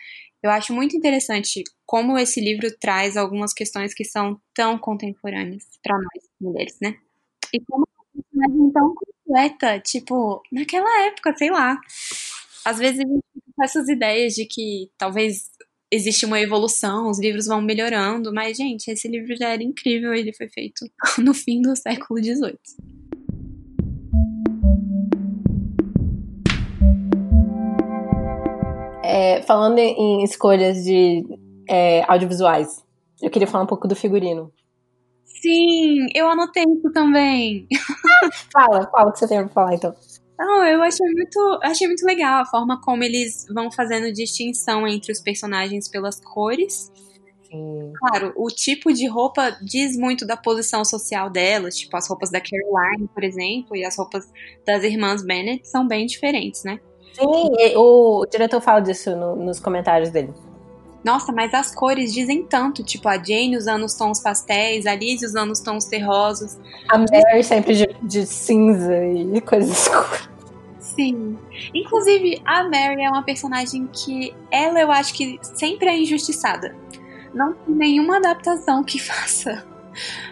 [0.43, 5.97] Eu acho muito interessante como esse livro traz algumas questões que são tão contemporâneas para
[5.97, 6.95] nós, mulheres, né?
[7.55, 8.95] E como personagem tão
[9.27, 11.79] completa, tipo, naquela época, sei lá.
[12.65, 13.23] Às vezes a gente
[13.63, 15.51] essas ideias de que talvez
[15.91, 20.33] existe uma evolução, os livros vão melhorando, mas, gente, esse livro já era incrível, ele
[20.33, 20.85] foi feito
[21.19, 22.59] no fim do século XVIII.
[29.03, 31.25] É, falando em escolhas de
[31.69, 32.85] é, audiovisuais,
[33.23, 34.53] eu queria falar um pouco do figurino.
[35.41, 37.67] Sim, eu anotei isso também.
[38.53, 39.95] fala, fala o que você tem pra falar então.
[40.39, 45.11] Não, eu achei muito, achei muito legal a forma como eles vão fazendo distinção entre
[45.11, 46.93] os personagens pelas cores.
[47.51, 47.93] Sim.
[47.99, 52.41] Claro, o tipo de roupa diz muito da posição social delas, tipo as roupas da
[52.41, 54.31] Caroline, por exemplo, e as roupas
[54.67, 56.81] das irmãs Bennett são bem diferentes, né?
[57.15, 60.35] Sim, o diretor fala disso no, nos comentários dele.
[61.07, 65.23] Nossa, mas as cores dizem tanto, tipo a Jane usando os tons pastéis, a Liz
[65.23, 66.59] usando os tons terrosos.
[66.89, 70.29] A Mary sempre de, de cinza e coisas escuras.
[70.81, 71.39] Sim.
[71.73, 76.75] Inclusive, a Mary é uma personagem que ela eu acho que sempre é injustiçada.
[77.33, 79.65] Não tem nenhuma adaptação que faça.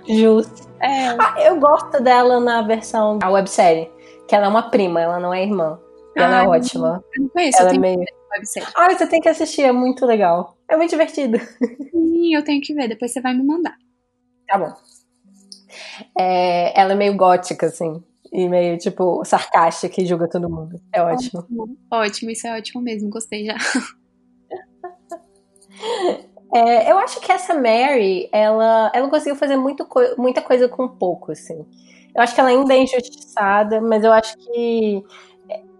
[0.08, 0.68] Justo.
[0.80, 1.10] É.
[1.10, 3.88] Ah, eu gosto dela na versão da websérie,
[4.26, 5.78] que ela é uma prima, ela não é irmã.
[6.16, 7.04] Ela é ótima.
[7.14, 8.04] Eu não conheço, ela eu é meio...
[8.74, 10.56] Ah, você tem que assistir, é muito legal.
[10.68, 11.38] É muito divertido.
[11.90, 13.76] Sim, eu tenho que ver, depois você vai me mandar.
[14.46, 14.72] Tá bom.
[16.18, 18.02] É, ela é meio gótica, assim.
[18.32, 20.80] E meio, tipo, sarcástica e julga todo mundo.
[20.92, 21.40] É ótimo.
[21.40, 23.54] Ótimo, ótimo isso é ótimo mesmo, gostei já.
[26.54, 29.84] É, eu acho que essa Mary, ela, ela conseguiu fazer muito,
[30.16, 31.66] muita coisa com pouco, assim.
[32.14, 35.02] Eu acho que ela ainda é injustiçada, mas eu acho que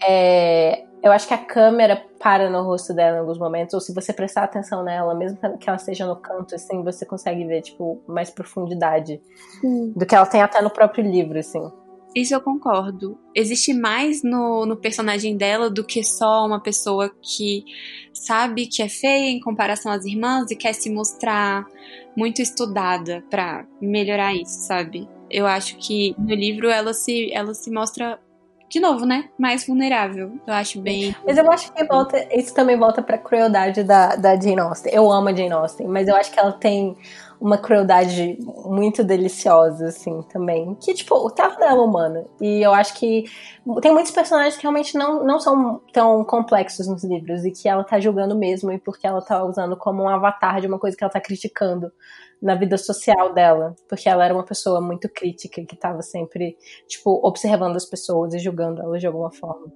[0.02, 3.92] é, eu acho que a câmera para no rosto dela em alguns momentos, ou se
[3.92, 8.02] você prestar atenção nela, mesmo que ela esteja no canto, assim, você consegue ver, tipo,
[8.08, 9.20] mais profundidade
[9.60, 9.92] Sim.
[9.94, 11.60] do que ela tem até no próprio livro, assim.
[12.16, 13.18] Isso eu concordo.
[13.34, 17.64] Existe mais no, no personagem dela do que só uma pessoa que
[18.14, 21.66] sabe que é feia em comparação às irmãs e quer se mostrar
[22.16, 25.06] muito estudada para melhorar isso, sabe?
[25.28, 28.18] Eu acho que no livro ela se, ela se mostra
[28.74, 29.28] de novo, né?
[29.38, 30.32] Mais vulnerável.
[30.44, 31.14] Eu acho bem.
[31.24, 34.92] Mas eu acho que volta, isso também volta pra crueldade da, da Jane Austen.
[34.92, 36.96] Eu amo a Jane Austen, mas eu acho que ela tem
[37.40, 40.74] uma crueldade muito deliciosa, assim, também.
[40.80, 42.24] Que, tipo, o traço dela é humana.
[42.40, 43.24] E eu acho que
[43.80, 47.84] tem muitos personagens que realmente não, não são tão complexos nos livros e que ela
[47.84, 51.04] tá julgando mesmo e porque ela tá usando como um avatar de uma coisa que
[51.04, 51.92] ela tá criticando
[52.44, 57.18] na vida social dela, porque ela era uma pessoa muito crítica que estava sempre, tipo,
[57.26, 59.72] observando as pessoas e julgando elas de alguma forma.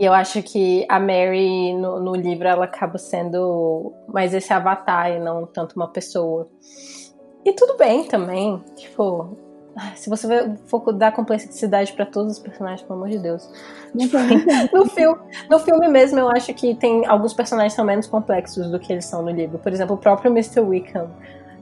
[0.00, 5.10] E eu acho que a Mary, no, no livro, ela acaba sendo mais esse avatar
[5.10, 6.48] e não tanto uma pessoa.
[7.44, 9.36] E tudo bem também, tipo,
[9.94, 13.46] se você for dar complexidade para todos os personagens, pelo amor de Deus.
[14.72, 15.20] no, filme,
[15.50, 19.04] no filme mesmo, eu acho que tem alguns personagens são menos complexos do que eles
[19.04, 19.58] são no livro.
[19.58, 20.60] Por exemplo, o próprio Mr.
[20.60, 21.10] Wickham.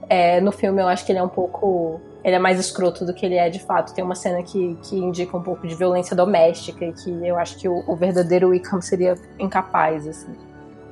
[0.09, 2.01] É, no filme eu acho que ele é um pouco.
[2.23, 3.93] Ele é mais escroto do que ele é de fato.
[3.93, 7.57] Tem uma cena que, que indica um pouco de violência doméstica e que eu acho
[7.57, 10.35] que o, o verdadeiro Wickham seria incapaz, assim.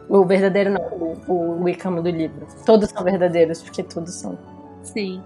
[0.07, 0.81] O verdadeiro não,
[1.27, 2.47] o, o Wickham do livro.
[2.65, 4.37] Todos são verdadeiros, porque todos são.
[4.83, 5.21] Sim.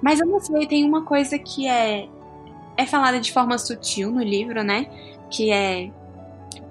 [0.00, 2.08] Mas eu não sei, tem uma coisa que é.
[2.78, 4.86] É falada de forma sutil no livro, né?
[5.30, 5.90] Que é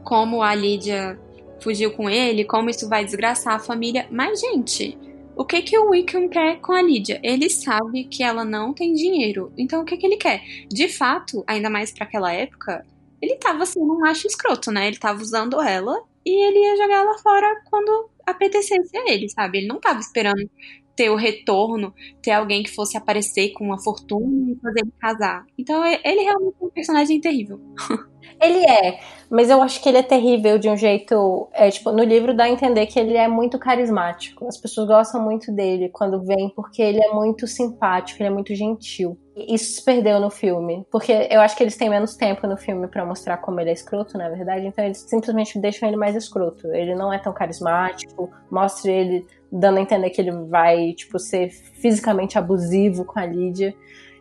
[0.03, 1.19] como a Lídia
[1.59, 4.05] fugiu com ele, como isso vai desgraçar a família.
[4.11, 4.97] Mas, gente,
[5.35, 7.19] o que que o Wickham quer com a Lídia?
[7.23, 9.51] Ele sabe que ela não tem dinheiro.
[9.57, 10.43] Então o que que ele quer?
[10.69, 12.85] De fato, ainda mais para aquela época,
[13.21, 14.87] ele tava assim, um macho escroto, né?
[14.87, 19.59] Ele tava usando ela e ele ia jogar ela fora quando apetecesse a ele, sabe?
[19.59, 20.49] Ele não tava esperando
[20.95, 25.45] ter o retorno, ter alguém que fosse aparecer com uma fortuna e fazer ele casar.
[25.57, 27.59] Então ele realmente é um personagem terrível.
[28.41, 31.47] Ele é, mas eu acho que ele é terrível de um jeito.
[31.53, 34.47] É, tipo, no livro dá a entender que ele é muito carismático.
[34.47, 38.53] As pessoas gostam muito dele quando vem, porque ele é muito simpático, ele é muito
[38.53, 39.17] gentil.
[39.35, 42.87] Isso se perdeu no filme, porque eu acho que eles têm menos tempo no filme
[42.87, 46.67] para mostrar como ele é escroto, na verdade, então eles simplesmente deixam ele mais escroto.
[46.73, 49.25] Ele não é tão carismático, mostra ele
[49.59, 53.75] dando a entender que ele vai, tipo, ser fisicamente abusivo com a Lídia,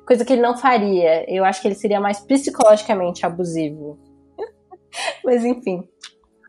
[0.07, 1.25] coisa que ele não faria.
[1.29, 3.99] Eu acho que ele seria mais psicologicamente abusivo.
[5.25, 5.83] Mas enfim.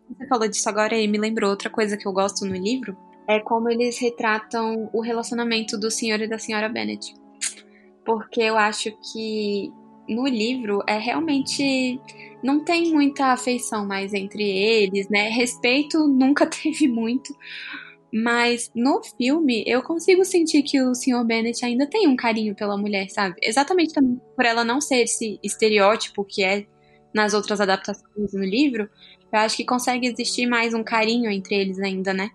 [0.09, 2.95] Você falou disso agora e me lembrou outra coisa que eu gosto no livro,
[3.27, 7.15] é como eles retratam o relacionamento do senhor e da senhora Bennet
[8.05, 9.73] porque eu acho que
[10.07, 11.99] no livro é realmente
[12.43, 15.29] não tem muita afeição mais entre eles, né?
[15.29, 17.35] Respeito nunca teve muito,
[18.17, 21.25] mas no filme eu consigo sentir que o Sr.
[21.25, 23.35] Bennet ainda tem um carinho pela mulher, sabe?
[23.43, 26.65] Exatamente também por ela não ser esse estereótipo que é
[27.13, 28.89] nas outras adaptações no livro,
[29.33, 32.29] eu acho que consegue existir mais um carinho entre eles ainda, né?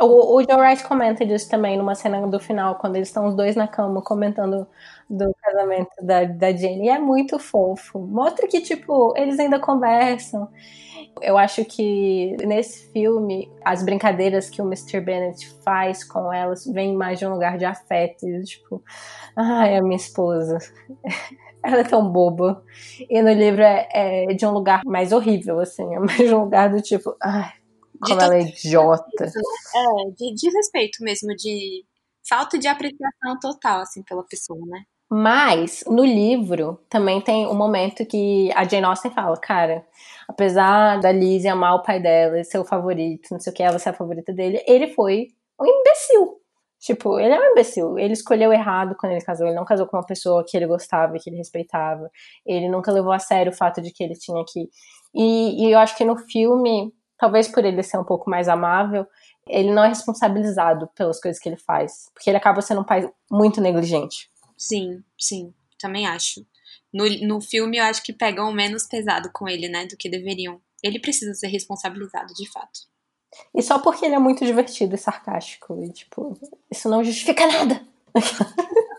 [0.00, 3.34] O, o Joe Wright comenta disso também numa cena do final, quando eles estão os
[3.34, 4.66] dois na cama comentando
[5.08, 6.86] do casamento da, da Jenny.
[6.86, 7.98] E é muito fofo.
[7.98, 10.48] Mostra que, tipo, eles ainda conversam.
[11.20, 15.00] Eu acho que nesse filme, as brincadeiras que o Mr.
[15.00, 18.26] Bennett faz com elas vêm mais de um lugar de afeto.
[18.44, 18.82] Tipo,
[19.36, 20.58] ai, a minha esposa.
[21.62, 22.64] Ela é tão boba.
[23.08, 25.94] E no livro é, é de um lugar mais horrível, assim.
[25.94, 27.52] É mais de um lugar do tipo, ai,
[28.00, 29.24] como ela é idiota.
[29.26, 31.84] É, de, de respeito mesmo, de
[32.26, 34.84] falta de apreciação total, assim, pela pessoa, né?
[35.12, 39.84] Mas, no livro, também tem um momento que a Jane Austen fala, cara,
[40.30, 43.78] apesar da Lizzie amar o pai dela, ser o favorito, não sei o que, ela
[43.78, 45.28] ser a favorita dele, ele foi
[45.60, 46.40] um imbecil.
[46.78, 47.98] Tipo, ele é um imbecil.
[47.98, 49.46] Ele escolheu errado quando ele casou.
[49.46, 52.08] Ele não casou com uma pessoa que ele gostava e que ele respeitava.
[52.46, 54.70] Ele nunca levou a sério o fato de que ele tinha que.
[55.14, 59.06] E, e eu acho que no filme talvez por ele ser um pouco mais amável,
[59.46, 62.06] ele não é responsabilizado pelas coisas que ele faz.
[62.14, 64.30] Porque ele acaba sendo um pai muito negligente.
[64.56, 66.40] Sim, sim, também acho.
[66.92, 70.60] No, no filme eu acho que pegam menos pesado com ele, né, do que deveriam.
[70.82, 72.80] Ele precisa ser responsabilizado, de fato.
[73.54, 75.82] E só porque ele é muito divertido e sarcástico.
[75.82, 76.36] E, tipo,
[76.70, 77.80] isso não justifica nada.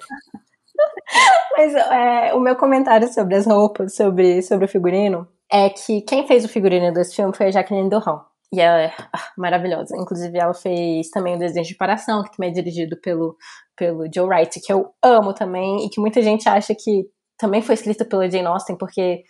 [1.57, 6.25] Mas é, o meu comentário sobre as roupas, sobre, sobre o figurino, é que quem
[6.25, 8.21] fez o figurino desse filme foi a Jacqueline Durand.
[8.53, 9.95] E ela é ah, maravilhosa.
[9.97, 13.37] Inclusive, ela fez também o Desenho de Paração, que também é dirigido pelo,
[13.77, 17.05] pelo Joe Wright, que eu amo também, e que muita gente acha que
[17.41, 19.23] também foi escrita pela Jane Austen, porque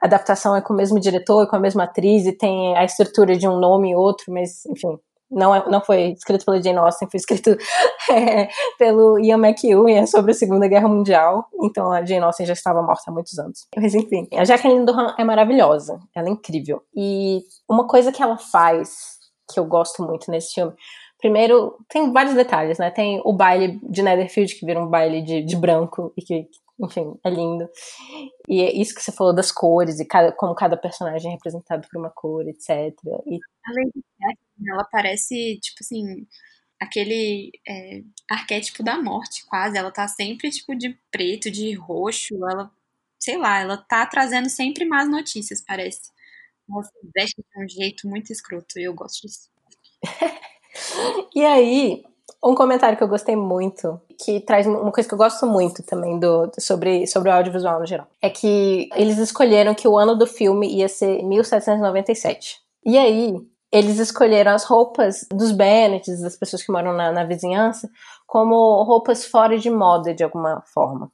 [0.00, 3.36] a adaptação é com o mesmo diretor, com a mesma atriz, e tem a estrutura
[3.36, 4.96] de um nome e outro, mas, enfim,
[5.28, 7.50] não, é, não foi escrito pelo Jane Austen, foi escrito
[8.10, 8.48] é,
[8.78, 11.48] pelo Ian McEwan é sobre a Segunda Guerra Mundial.
[11.60, 13.66] Então a Jane Austen já estava morta há muitos anos.
[13.76, 16.80] Mas enfim, a Jacqueline Durham é maravilhosa, ela é incrível.
[16.94, 19.18] E uma coisa que ela faz,
[19.52, 20.72] que eu gosto muito nesse filme,
[21.18, 22.90] primeiro, tem vários detalhes, né?
[22.90, 26.46] Tem o baile de Netherfield, que vira um baile de, de branco e que
[26.78, 27.68] enfim, é lindo.
[28.48, 31.86] E é isso que você falou das cores e cada, como cada personagem é representado
[31.88, 32.70] por uma cor, etc.
[33.26, 33.38] E...
[33.64, 34.06] Além disso,
[34.72, 36.26] ela parece, tipo assim,
[36.80, 39.78] aquele é, arquétipo da morte, quase.
[39.78, 42.34] Ela tá sempre, tipo, de preto, de roxo.
[42.46, 42.70] Ela,
[43.18, 46.10] sei lá, ela tá trazendo sempre más notícias, parece.
[46.70, 49.50] Ela se veste de um jeito muito escroto e eu gosto disso.
[51.34, 52.04] e aí,
[52.42, 56.18] um comentário que eu gostei muito, que traz uma coisa que eu gosto muito também
[56.18, 60.26] do, sobre, sobre o audiovisual no geral, é que eles escolheram que o ano do
[60.26, 62.58] filme ia ser 1797.
[62.84, 63.36] E aí,
[63.72, 67.90] eles escolheram as roupas dos Bennets, das pessoas que moram na, na vizinhança,
[68.26, 71.10] como roupas fora de moda de alguma forma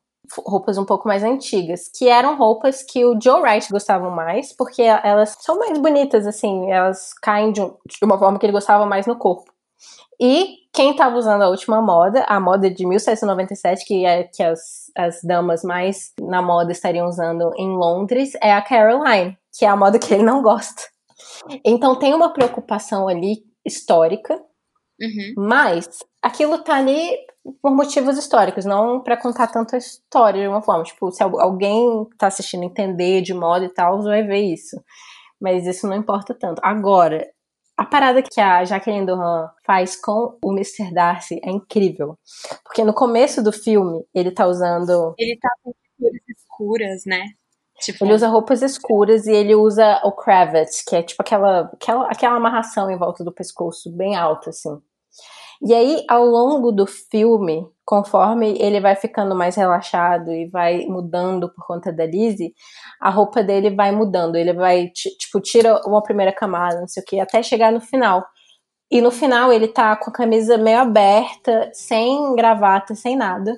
[0.47, 4.83] roupas um pouco mais antigas, que eram roupas que o Joe Wright gostava mais, porque
[4.83, 8.87] elas são mais bonitas, assim, elas caem de, um, de uma forma que ele gostava
[8.87, 9.52] mais no corpo.
[10.21, 14.91] E quem estava usando a última moda, a moda de 1797, que é que as,
[14.97, 19.77] as damas mais na moda estariam usando em Londres, é a Caroline, que é a
[19.77, 20.83] moda que ele não gosta.
[21.65, 24.35] Então tem uma preocupação ali histórica,
[25.01, 25.35] uhum.
[25.37, 25.89] mas
[26.23, 27.17] aquilo tá ali
[27.61, 30.85] por motivos históricos, não para contar tanto a história de uma forma.
[30.85, 34.81] Tipo, se alguém tá assistindo entender de moda e tal, vai ver isso.
[35.41, 36.61] Mas isso não importa tanto.
[36.63, 37.27] Agora,
[37.77, 40.93] a parada que a Jacqueline Durham faz com o Mr.
[40.93, 42.19] Darcy é incrível.
[42.65, 45.15] Porque no começo do filme, ele tá usando.
[45.19, 47.25] Ele tá com cores escuras, né?
[47.81, 48.05] Tipo...
[48.05, 52.37] Ele usa roupas escuras e ele usa o cravat, que é tipo aquela, aquela, aquela
[52.37, 54.81] amarração em volta do pescoço, bem alta, assim.
[55.65, 61.49] E aí, ao longo do filme, conforme ele vai ficando mais relaxado e vai mudando
[61.55, 62.53] por conta da Lizzie,
[63.01, 64.35] a roupa dele vai mudando.
[64.35, 68.25] Ele vai, tipo, tira uma primeira camada, não sei o que, até chegar no final.
[68.91, 73.57] E no final ele tá com a camisa meio aberta, sem gravata, sem nada.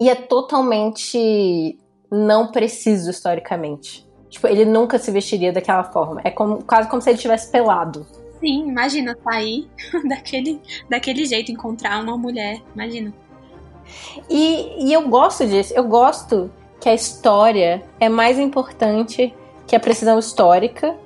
[0.00, 1.78] E é totalmente
[2.10, 4.08] não preciso historicamente.
[4.30, 6.22] Tipo, ele nunca se vestiria daquela forma.
[6.24, 8.06] É como, quase como se ele tivesse pelado.
[8.42, 9.70] Sim, imagina sair
[10.04, 12.60] daquele, daquele jeito, encontrar uma mulher.
[12.74, 13.14] Imagina.
[14.28, 15.72] E, e eu gosto disso.
[15.76, 19.32] Eu gosto que a história é mais importante
[19.64, 20.96] que a precisão histórica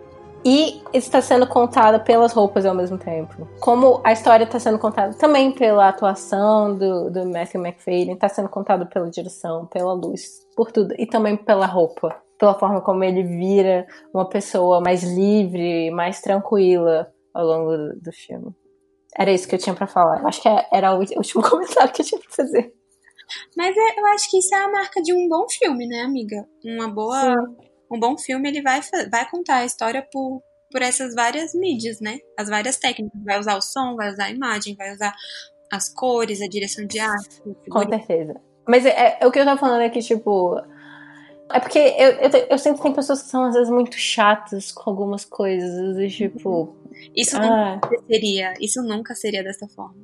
[0.42, 3.46] e está sendo contada pelas roupas ao mesmo tempo.
[3.60, 8.48] Como a história está sendo contada também pela atuação do, do Matthew McFadden, está sendo
[8.48, 10.94] contada pela direção, pela luz, por tudo.
[10.96, 12.16] E também pela roupa.
[12.38, 18.12] Pela forma como ele vira uma pessoa mais livre, mais tranquila ao longo do, do
[18.12, 18.54] filme.
[19.18, 20.20] Era isso que eu tinha para falar.
[20.20, 22.72] Eu acho que era o último comentário que eu tinha pra fazer.
[23.56, 26.46] Mas é, eu acho que isso é a marca de um bom filme, né, amiga?
[26.64, 27.34] Uma boa.
[27.34, 27.56] Sim.
[27.90, 28.80] Um bom filme, ele vai,
[29.10, 32.18] vai contar a história por, por essas várias mídias, né?
[32.36, 33.20] As várias técnicas.
[33.24, 35.14] Vai usar o som, vai usar a imagem, vai usar
[35.72, 37.42] as cores, a direção de arte.
[37.70, 38.40] Com certeza.
[38.68, 40.56] Mas é, é, o que eu tava falando é que, tipo.
[41.52, 44.72] É porque eu, eu, eu sinto que tem pessoas que são, às vezes, muito chatas
[44.72, 45.98] com algumas coisas.
[45.98, 46.74] E, tipo.
[47.14, 48.54] Isso ah, nunca seria.
[48.60, 49.96] Isso nunca seria dessa forma.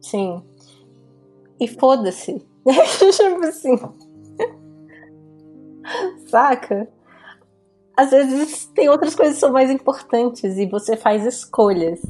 [0.00, 0.42] Sim.
[1.58, 2.34] E foda-se.
[2.64, 3.76] tipo assim.
[6.26, 6.88] Saca?
[7.96, 12.00] Às vezes tem outras coisas que são mais importantes e você faz escolhas.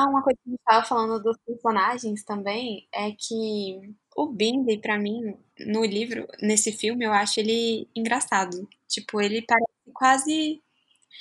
[0.00, 4.78] Ah, uma coisa que a gente estava falando dos personagens também é que o Bindi,
[4.78, 8.66] para mim, no livro, nesse filme, eu acho ele engraçado.
[8.88, 10.62] Tipo, ele parece quase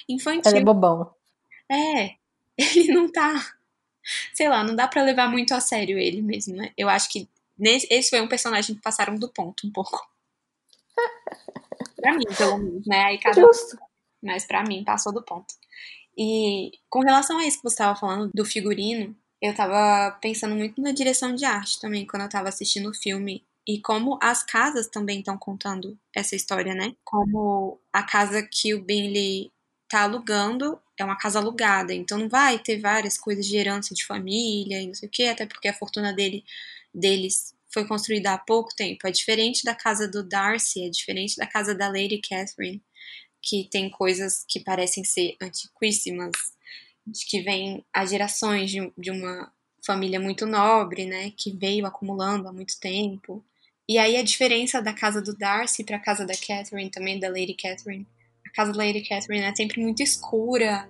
[0.07, 0.51] infantil.
[0.51, 1.13] Ele é bobão.
[1.69, 2.15] É,
[2.57, 3.33] ele não tá.
[4.33, 6.71] Sei lá, não dá para levar muito a sério ele mesmo, né?
[6.77, 7.27] Eu acho que
[7.57, 10.09] nesse, esse foi um personagem que passaram do ponto um pouco.
[11.97, 13.03] pra mim, pelo menos, né?
[13.03, 13.77] Aí cada Justo.
[14.23, 15.53] Mas pra mim passou do ponto.
[16.19, 20.81] E com relação a isso que você estava falando do figurino, eu tava pensando muito
[20.81, 24.87] na direção de arte também quando eu tava assistindo o filme e como as casas
[24.87, 26.93] também estão contando essa história, né?
[27.05, 29.49] Como a casa que o Binley
[29.87, 34.05] tá alugando é uma casa alugada, então não vai ter várias coisas de herança de
[34.05, 36.43] família e não sei o que, até porque a fortuna dele,
[36.93, 39.07] deles foi construída há pouco tempo.
[39.07, 42.81] É diferente da casa do Darcy, é diferente da casa da Lady Catherine,
[43.41, 46.31] que tem coisas que parecem ser antiquíssimas,
[47.05, 49.51] de que vem há gerações de, de uma
[49.85, 53.43] família muito nobre, né, que veio acumulando há muito tempo.
[53.87, 57.27] E aí a diferença da casa do Darcy para a casa da Catherine, também da
[57.27, 58.05] Lady Catherine,
[58.45, 60.87] a casa da Lady Catherine é sempre muito escura,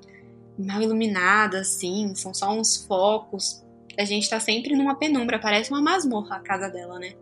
[0.58, 3.64] mal iluminada, assim, são só uns focos.
[3.98, 7.14] A gente tá sempre numa penumbra, parece uma masmorra a casa dela, né?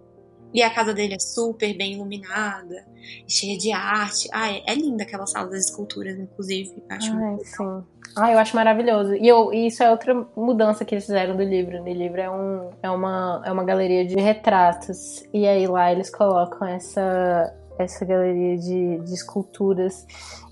[0.54, 2.86] E a casa dele é super bem iluminada,
[3.28, 4.30] cheia de arte.
[4.32, 6.84] Ah, é, é linda aquela sala das esculturas, inclusive.
[6.90, 7.84] Acho Ai, sim.
[8.16, 9.14] Ah, eu acho maravilhoso.
[9.14, 11.80] E, eu, e isso é outra mudança que eles fizeram do livro.
[11.80, 15.24] No livro é, um, é, uma, é uma galeria de retratos.
[15.34, 20.08] E aí lá eles colocam essa, essa galeria de, de esculturas.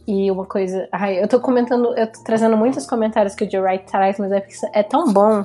[0.07, 0.87] E uma coisa.
[0.91, 4.31] Ai, eu tô comentando, eu tô trazendo muitos comentários que o Joe Wright traz, mas
[4.31, 5.43] é, é tão bom.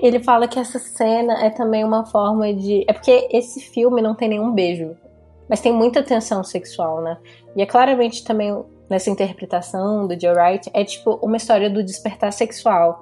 [0.00, 2.84] Ele fala que essa cena é também uma forma de.
[2.88, 4.96] É porque esse filme não tem nenhum beijo,
[5.48, 7.18] mas tem muita tensão sexual, né?
[7.54, 12.32] E é claramente também nessa interpretação do Joe Wright, é tipo uma história do despertar
[12.32, 13.00] sexual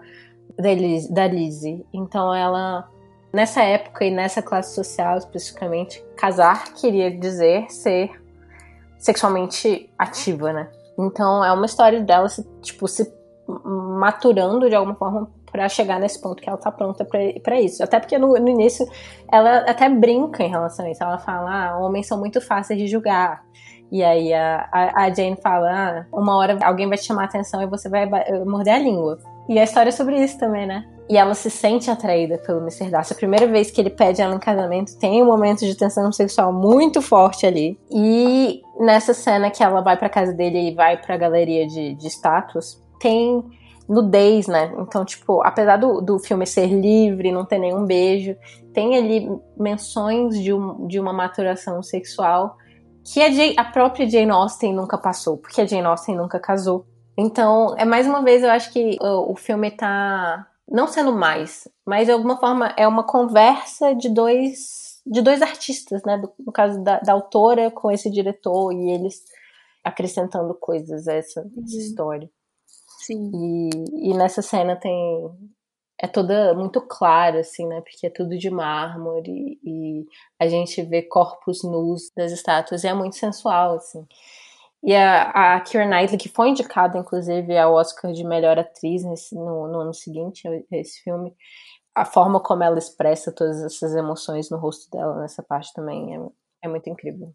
[0.58, 1.84] da, Liz, da Lizzie.
[1.92, 2.88] Então ela
[3.34, 8.08] Nessa época e nessa classe social especificamente, casar queria dizer ser
[8.96, 10.70] sexualmente ativa, né?
[10.96, 13.12] Então é uma história dela se, tipo, se
[13.48, 17.80] maturando de alguma forma para chegar nesse ponto que ela tá pronta para isso.
[17.80, 18.84] Até porque no, no, início
[19.30, 21.00] ela até brinca em relação a isso.
[21.00, 23.44] Ela fala: ah, homens são muito fáceis de julgar.
[23.92, 27.62] E aí a, a, Jane fala: ah, uma hora alguém vai te chamar a atenção
[27.62, 28.04] e você vai
[28.44, 29.20] morder a língua.
[29.48, 30.88] E a história é sobre isso também, né?
[31.08, 32.90] E ela se sente atraída pelo Mr.
[32.90, 33.12] Darcy.
[33.12, 36.52] A primeira vez que ele pede ela em casamento, tem um momento de tensão sexual
[36.52, 37.78] muito forte ali.
[37.92, 42.08] E nessa cena que ela vai pra casa dele e vai pra galeria de, de
[42.08, 43.44] estátuas, tem
[43.88, 44.74] nudez, né?
[44.78, 48.36] Então, tipo, apesar do, do filme ser livre, não ter nenhum beijo,
[48.72, 49.28] tem ali
[49.58, 52.56] menções de, um, de uma maturação sexual
[53.04, 56.86] que a, Jane, a própria Jane Austen nunca passou, porque a Jane Austen nunca casou.
[57.16, 61.68] Então, é mais uma vez, eu acho que o, o filme tá não sendo mais,
[61.86, 66.22] mas de alguma forma é uma conversa de dois de dois artistas, né?
[66.38, 69.22] no caso da, da, autora com esse diretor e eles
[69.84, 71.62] acrescentando coisas a essa, uhum.
[71.62, 72.30] essa história.
[73.04, 73.30] Sim.
[73.34, 75.30] E, e nessa cena tem
[76.00, 77.80] é toda muito clara, assim, né?
[77.80, 80.06] Porque é tudo de mármore e
[80.40, 84.06] a gente vê corpos nus das estátuas e é muito sensual, assim.
[84.82, 89.34] E a, a Keira Knightley, que foi indicada, inclusive, ao Oscar de melhor atriz nesse,
[89.34, 91.34] no, no ano seguinte, esse filme,
[91.94, 96.20] a forma como ela expressa todas essas emoções no rosto dela nessa parte também é,
[96.64, 97.32] é muito incrível.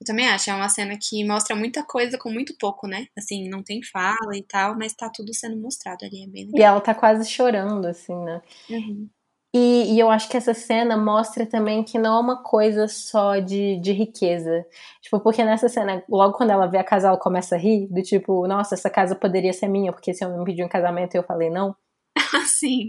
[0.00, 3.06] Eu também acho, é uma cena que mostra muita coisa com muito pouco, né?
[3.16, 6.60] Assim, não tem fala e tal, mas tá tudo sendo mostrado ali, é bem legal.
[6.60, 8.42] E ela tá quase chorando, assim, né?
[8.68, 9.08] Uhum.
[9.54, 13.38] E, e, eu acho que essa cena mostra também que não é uma coisa só
[13.38, 14.66] de, de riqueza.
[15.00, 18.02] Tipo, porque nessa cena, logo quando ela vê a casa, ela começa a rir, do
[18.02, 21.18] tipo, nossa, essa casa poderia ser minha, porque esse homem me pediu um casamento e
[21.18, 21.74] eu falei não.
[22.46, 22.88] Sim.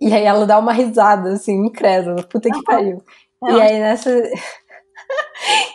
[0.00, 3.02] E aí ela dá uma risada, assim, incrédula, puta que pariu.
[3.42, 4.10] E aí nessa.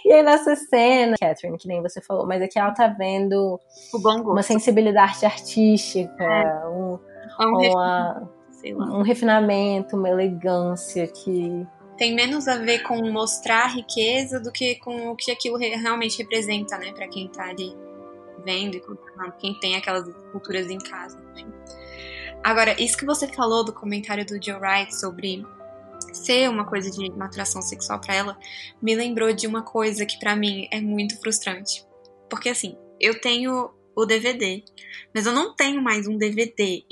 [0.06, 3.60] E aí nessa cena, Catherine, que nem você falou, mas aqui ela tá vendo
[3.94, 6.68] uma sensibilidade artística, é.
[6.68, 7.00] um,
[7.40, 8.34] é um
[8.72, 11.68] uma, um refinamento, uma elegância que
[11.98, 16.78] tem menos a ver com mostrar riqueza do que com o que aquilo realmente representa,
[16.78, 17.76] né, para quem tá ali
[18.44, 18.82] vendo e
[19.40, 21.48] quem tem aquelas culturas em casa, enfim.
[22.44, 25.46] Agora, isso que você falou do comentário do Joe Wright sobre
[26.14, 28.38] ser uma coisa de maturação sexual para ela,
[28.82, 31.86] me lembrou de uma coisa que para mim é muito frustrante.
[32.30, 34.64] Porque assim, eu tenho o DVD,
[35.14, 36.84] mas eu não tenho mais um DVD.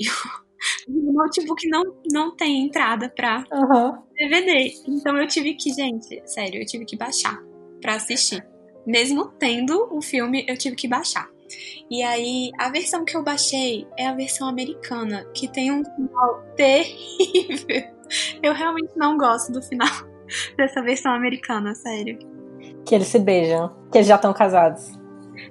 [0.88, 4.02] o notebook não, não tem entrada pra uhum.
[4.16, 4.72] DVD.
[4.86, 7.40] Então eu tive que, gente, sério, eu tive que baixar
[7.80, 8.46] pra assistir.
[8.86, 11.30] Mesmo tendo o filme, eu tive que baixar.
[11.90, 16.42] E aí, a versão que eu baixei é a versão americana, que tem um final
[16.56, 17.92] terrível.
[18.42, 19.88] Eu realmente não gosto do final
[20.56, 22.18] dessa versão americana, sério.
[22.84, 24.98] Que eles se beijam, que eles já estão casados.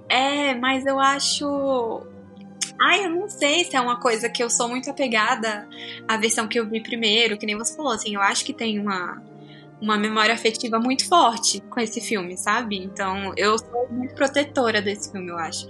[0.10, 2.02] É, mas eu acho.
[2.82, 5.68] Ai, eu não sei se é uma coisa que eu sou muito apegada
[6.08, 8.80] à versão que eu vi primeiro, que nem você falou, assim, eu acho que tem
[8.80, 9.22] uma
[9.82, 12.78] uma memória afetiva muito forte com esse filme, sabe?
[12.78, 15.68] Então eu sou muito protetora desse filme, eu acho.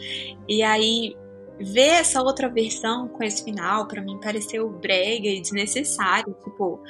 [0.47, 1.15] E aí
[1.63, 6.81] ver essa outra versão com esse final para mim pareceu brega e desnecessário, tipo,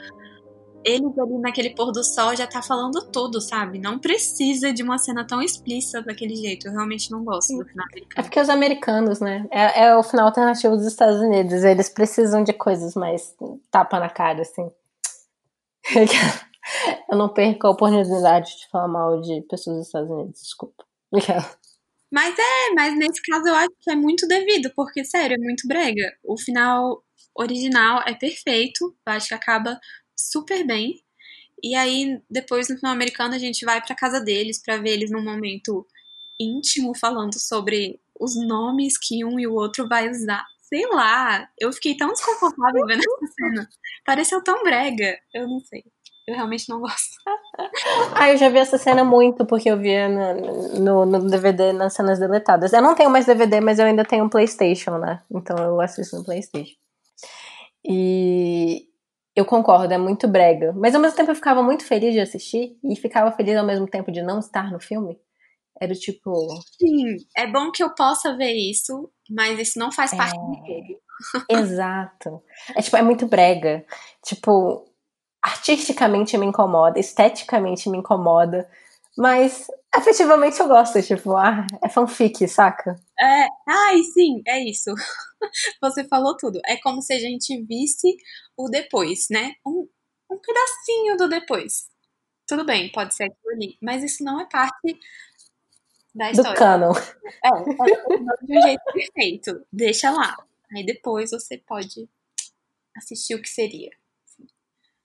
[0.84, 3.80] eles ali naquele pôr do sol já tá falando tudo, sabe?
[3.80, 6.68] Não precisa de uma cena tão explícita daquele jeito.
[6.68, 8.14] Eu realmente não gosto do final americano.
[8.18, 9.46] É porque os americanos, né?
[9.52, 11.64] É, é o final alternativo dos Estados Unidos.
[11.64, 13.36] Eles precisam de coisas mais
[13.70, 14.72] tapa na cara, assim.
[17.10, 20.86] Eu não perco a oportunidade de falar mal de pessoas dos Estados Unidos, desculpa.
[22.12, 25.68] Mas é, mas nesse caso eu acho que é muito devido, porque, sério, é muito
[25.68, 26.14] brega.
[26.24, 27.04] O final
[27.36, 29.80] original é perfeito, eu acho que acaba
[30.16, 31.02] super bem.
[31.64, 35.12] E aí, depois no final americano, a gente vai pra casa deles para ver eles
[35.12, 35.86] num momento
[36.40, 40.46] íntimo, falando sobre os nomes que um e o outro vai usar.
[40.62, 43.70] Sei lá, eu fiquei tão desconfortável vendo essa cena.
[44.06, 45.84] Pareceu tão brega, eu não sei.
[46.28, 47.16] Eu realmente não gosto.
[48.16, 51.94] ah, eu já vi essa cena muito, porque eu via no, no, no, DVD nas
[51.94, 52.74] cenas deletadas.
[52.74, 55.22] Eu não tenho mais DVD, mas eu ainda tenho um PlayStation, né?
[55.32, 56.76] Então eu assisto no PlayStation.
[57.84, 58.88] E
[59.36, 60.72] eu concordo, é muito brega.
[60.74, 63.88] Mas ao mesmo tempo eu ficava muito feliz de assistir e ficava feliz ao mesmo
[63.88, 65.20] tempo de não estar no filme.
[65.80, 66.32] Era tipo.
[66.80, 70.40] Sim, é bom que eu possa ver isso, mas isso não faz parte é...
[70.40, 71.02] do jogo.
[71.50, 72.44] Exato.
[72.76, 73.84] É tipo, é muito brega.
[74.24, 74.86] Tipo,
[75.42, 78.70] artisticamente me incomoda, esteticamente me incomoda,
[79.18, 82.96] mas efetivamente eu gosto, tipo, ah, é fanfic, saca?
[83.20, 84.94] É, ai, sim, é isso.
[85.82, 86.60] Você falou tudo.
[86.66, 88.16] É como se a gente visse
[88.56, 89.54] o depois, né?
[89.66, 89.88] Um,
[90.32, 91.90] um pedacinho do depois.
[92.48, 95.00] Tudo bem, pode ser aquilo ali, mas isso não é parte
[96.14, 96.52] da história.
[96.52, 96.94] Do canon.
[97.44, 99.66] É, é de um jeito perfeito.
[99.72, 100.36] Deixa lá.
[100.76, 102.10] Aí depois você pode
[102.96, 103.90] assistir o que seria.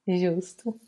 [0.07, 0.79] Justo.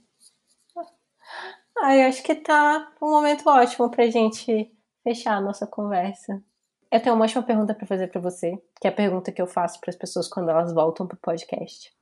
[1.81, 6.43] Ai, acho que tá um momento ótimo pra gente fechar a nossa conversa.
[6.91, 9.47] Eu tenho uma última pergunta para fazer para você, que é a pergunta que eu
[9.47, 11.93] faço para as pessoas quando elas voltam pro podcast.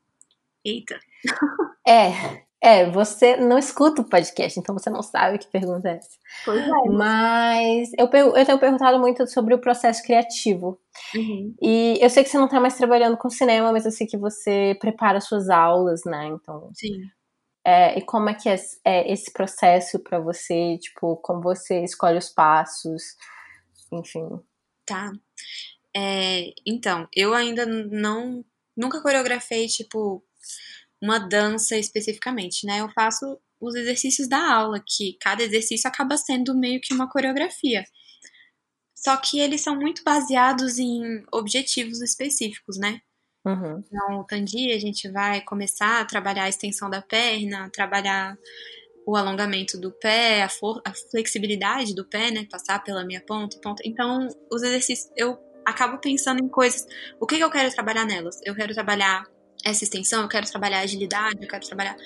[0.65, 0.99] Eita.
[1.87, 6.19] É, é, você não escuta o podcast, então você não sabe que pergunta é essa.
[6.45, 6.91] Pois é.
[6.91, 10.81] Mas eu, eu tenho perguntado muito sobre o processo criativo.
[11.15, 11.55] Uhum.
[11.61, 14.17] E eu sei que você não tá mais trabalhando com cinema, mas eu sei que
[14.17, 16.27] você prepara suas aulas, né?
[16.27, 16.71] Então.
[16.75, 17.03] Sim.
[17.65, 20.79] É, e como é que é, é esse processo para você?
[20.79, 23.03] Tipo, como você escolhe os passos?
[23.93, 24.29] Enfim.
[24.87, 25.11] Tá.
[25.95, 28.45] É, então, eu ainda não.
[28.77, 30.23] Nunca coreografei, tipo,
[31.03, 32.81] uma dança especificamente, né?
[32.81, 37.85] Eu faço os exercícios da aula, que cada exercício acaba sendo meio que uma coreografia.
[38.95, 43.01] Só que eles são muito baseados em objetivos específicos, né?
[43.45, 43.85] Uhum.
[43.87, 48.37] Então, Tandi, a gente vai começar a trabalhar a extensão da perna, trabalhar
[49.07, 50.49] o alongamento do pé, a,
[50.85, 52.47] a, flexibilidade do pé, né?
[52.51, 53.83] Passar pela minha ponta e ponta.
[53.87, 56.85] Então, os exercícios, eu acabo pensando em coisas.
[57.21, 58.41] O que, que eu quero trabalhar nelas?
[58.45, 59.25] Eu quero trabalhar
[59.67, 61.97] essa extensão, eu quero trabalhar agilidade, eu quero trabalhar.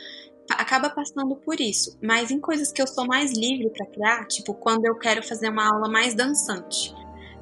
[0.51, 1.97] Acaba passando por isso.
[2.03, 5.51] Mas em coisas que eu sou mais livre para criar, tipo quando eu quero fazer
[5.51, 6.95] uma aula mais dançante.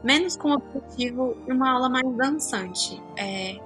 [0.02, 3.00] Menos com o objetivo de uma aula mais dançante.
[3.16, 3.56] É,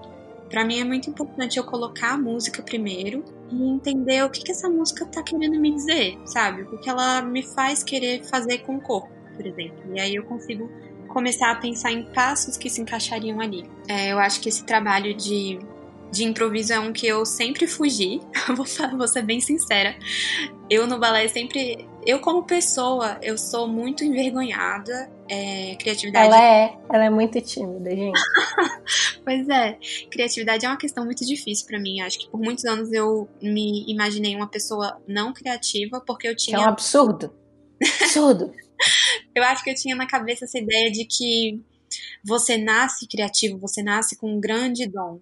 [0.49, 4.53] para mim é muito importante eu colocar a música primeiro e entender o que, que
[4.53, 6.63] essa música tá querendo me dizer, sabe?
[6.63, 9.79] O que ela me faz querer fazer com o corpo, por exemplo.
[9.95, 10.71] E aí eu consigo
[11.09, 13.69] começar a pensar em passos que se encaixariam ali.
[13.89, 15.59] É, eu acho que esse trabalho de
[16.13, 18.21] de improviso é um que eu sempre fugi,
[18.55, 19.97] vou, vou ser bem sincera.
[20.69, 21.89] Eu no balé sempre.
[22.05, 25.11] Eu, como pessoa, eu sou muito envergonhada.
[25.29, 26.27] É, criatividade.
[26.27, 28.21] Ela é, ela é muito tímida, gente.
[29.25, 29.79] pois é,
[30.11, 32.01] criatividade é uma questão muito difícil para mim.
[32.01, 36.59] Acho que por muitos anos eu me imaginei uma pessoa não criativa porque eu tinha.
[36.59, 37.33] Que é um absurdo.
[38.03, 38.53] Absurdo.
[39.35, 41.63] eu acho que eu tinha na cabeça essa ideia de que
[42.23, 45.21] você nasce criativo, você nasce com um grande dom.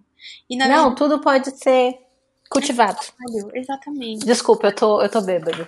[0.68, 1.98] Não, tudo pode ser
[2.50, 2.98] cultivado.
[3.54, 4.26] Exatamente.
[4.26, 5.66] Desculpa, eu tô, eu tô bêbado.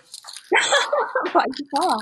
[1.32, 1.98] pode falar.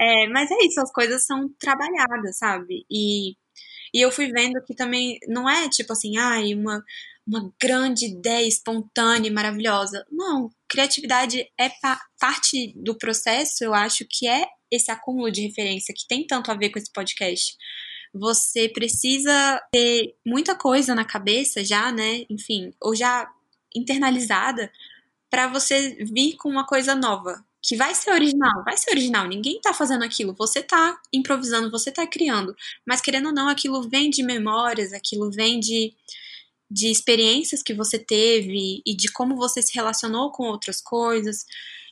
[0.00, 2.86] É, mas é isso, as coisas são trabalhadas, sabe?
[2.90, 3.32] E,
[3.94, 6.82] e eu fui vendo que também não é tipo assim, ai, uma,
[7.26, 10.04] uma grande ideia espontânea e maravilhosa.
[10.10, 15.94] Não, criatividade é pa parte do processo, eu acho que é esse acúmulo de referência
[15.96, 17.56] que tem tanto a ver com esse podcast
[18.18, 22.24] você precisa ter muita coisa na cabeça já, né?
[22.28, 23.30] Enfim, ou já
[23.74, 24.70] internalizada
[25.30, 29.60] para você vir com uma coisa nova, que vai ser original, vai ser original, ninguém
[29.60, 32.56] tá fazendo aquilo, você tá improvisando, você tá criando,
[32.86, 35.92] mas querendo ou não, aquilo vem de memórias, aquilo vem de,
[36.70, 41.44] de experiências que você teve e de como você se relacionou com outras coisas.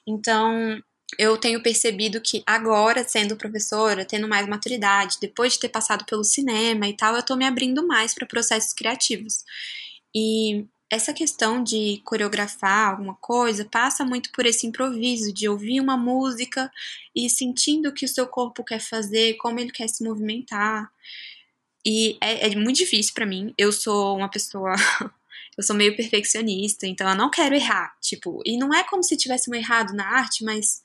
[0.07, 0.81] Então,
[1.19, 6.25] eu tenho percebido que agora, sendo professora, tendo mais maturidade, depois de ter passado pelo
[6.25, 9.45] cinema e tal, eu tô me abrindo mais para processos criativos.
[10.15, 15.97] E essa questão de coreografar alguma coisa passa muito por esse improviso, de ouvir uma
[15.97, 16.71] música
[17.15, 20.91] e sentindo o que o seu corpo quer fazer, como ele quer se movimentar.
[21.85, 23.55] E é, é muito difícil para mim.
[23.57, 24.75] Eu sou uma pessoa
[25.57, 29.17] eu sou meio perfeccionista, então eu não quero errar, tipo, e não é como se
[29.17, 30.83] tivesse um errado na arte, mas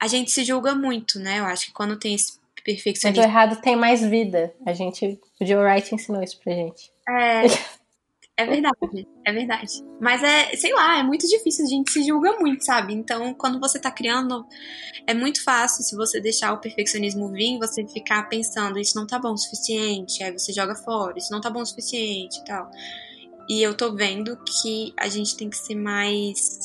[0.00, 1.38] a gente se julga muito, né?
[1.38, 3.22] Eu acho que quando tem esse perfeccionismo.
[3.22, 4.54] Mas o errado tem mais vida.
[4.66, 6.90] A gente, o Joe Wright ensinou isso pra gente.
[7.08, 7.42] É.
[8.34, 9.84] É verdade, é verdade.
[10.00, 12.94] Mas é, sei lá, é muito difícil, a gente se julga muito, sabe?
[12.94, 14.46] Então, quando você tá criando,
[15.06, 19.18] é muito fácil se você deixar o perfeccionismo vir, você ficar pensando, isso não tá
[19.18, 22.70] bom o suficiente, aí você joga fora, isso não tá bom o suficiente e tal.
[23.52, 26.58] E eu tô vendo que a gente tem que ser mais,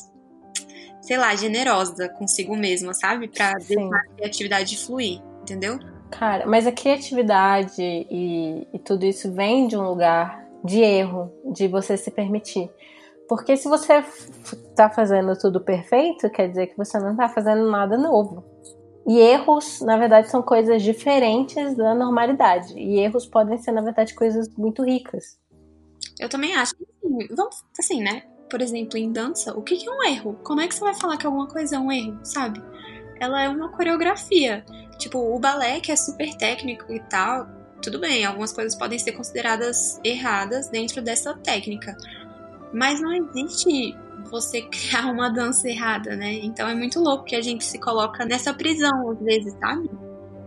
[1.02, 3.28] sei lá, generosa consigo mesma, sabe?
[3.28, 5.78] Pra deixar a criatividade fluir, entendeu?
[6.10, 11.68] Cara, mas a criatividade e, e tudo isso vem de um lugar de erro, de
[11.68, 12.72] você se permitir.
[13.28, 14.02] Porque se você
[14.74, 18.46] tá fazendo tudo perfeito, quer dizer que você não tá fazendo nada novo.
[19.06, 22.80] E erros, na verdade, são coisas diferentes da normalidade.
[22.80, 25.38] E erros podem ser, na verdade, coisas muito ricas.
[26.20, 28.24] Eu também acho que assim, vamos assim, né?
[28.50, 30.40] Por exemplo, em dança, o que é um erro?
[30.44, 32.62] Como é que você vai falar que alguma coisa é um erro, sabe?
[33.20, 34.64] Ela é uma coreografia.
[34.98, 37.48] Tipo, o balé, que é super técnico e tal,
[37.82, 41.96] tudo bem, algumas coisas podem ser consideradas erradas dentro dessa técnica.
[42.74, 43.96] Mas não existe
[44.30, 46.34] você criar uma dança errada, né?
[46.34, 49.90] Então é muito louco que a gente se coloca nessa prisão às vezes, sabe?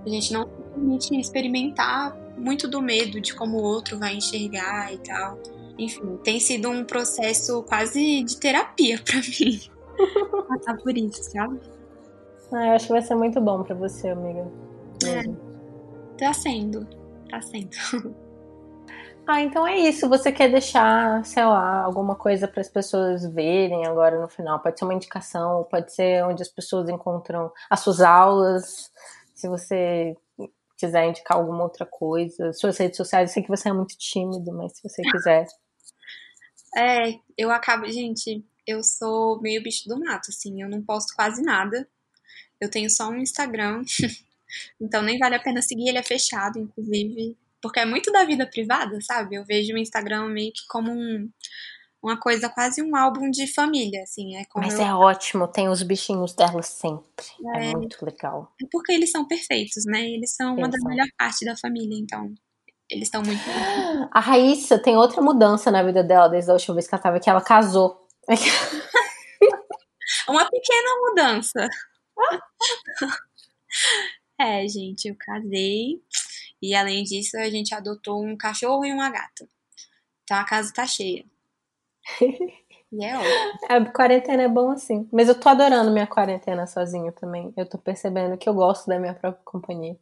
[0.05, 4.99] A gente não permite experimentar muito do medo de como o outro vai enxergar e
[4.99, 5.39] tal.
[5.81, 9.59] Enfim, tem sido um processo quase de terapia para mim.
[10.47, 11.59] Passar por isso, sabe?
[12.53, 14.46] Ah, eu acho que vai ser muito bom para você, amiga.
[15.07, 15.22] É.
[16.18, 16.87] Tá sendo.
[17.30, 17.71] Tá sendo.
[19.26, 20.09] Ah, então é isso.
[20.09, 24.59] Você quer deixar, sei lá, alguma coisa para as pessoas verem agora no final?
[24.59, 28.91] Pode ser uma indicação, pode ser onde as pessoas encontram as suas aulas.
[29.33, 30.17] Se você
[30.76, 34.53] quiser indicar alguma outra coisa, suas redes sociais, eu sei que você é muito tímido,
[34.53, 35.46] mas se você quiser.
[36.76, 41.42] É, eu acabo, gente, eu sou meio bicho do mato, assim, eu não posto quase
[41.42, 41.88] nada.
[42.61, 43.83] Eu tenho só um Instagram,
[44.80, 48.47] então nem vale a pena seguir, ele é fechado, inclusive, porque é muito da vida
[48.47, 49.37] privada, sabe?
[49.37, 51.30] Eu vejo o Instagram meio que como um,
[52.03, 54.37] uma coisa, quase um álbum de família, assim.
[54.37, 54.83] É Mas eu...
[54.83, 57.26] é ótimo, tem os bichinhos dela sempre.
[57.57, 58.53] É, é, muito legal.
[58.63, 60.03] É porque eles são perfeitos, né?
[60.03, 62.34] Eles são uma das melhores partes da família, então.
[62.91, 63.41] Eles estão muito.
[64.12, 67.17] A Raíssa tem outra mudança na vida dela desde a última vez que ela tava
[67.18, 67.30] aqui.
[67.30, 68.07] Ela casou.
[70.29, 71.68] uma pequena mudança.
[74.41, 76.03] é, gente, eu casei.
[76.61, 79.49] E além disso, a gente adotou um cachorro e uma gata.
[80.25, 81.25] Então a casa tá cheia.
[82.92, 83.58] E é ótimo.
[83.68, 85.08] A quarentena é bom assim.
[85.12, 87.53] Mas eu tô adorando minha quarentena sozinha também.
[87.57, 89.96] Eu tô percebendo que eu gosto da minha própria companhia.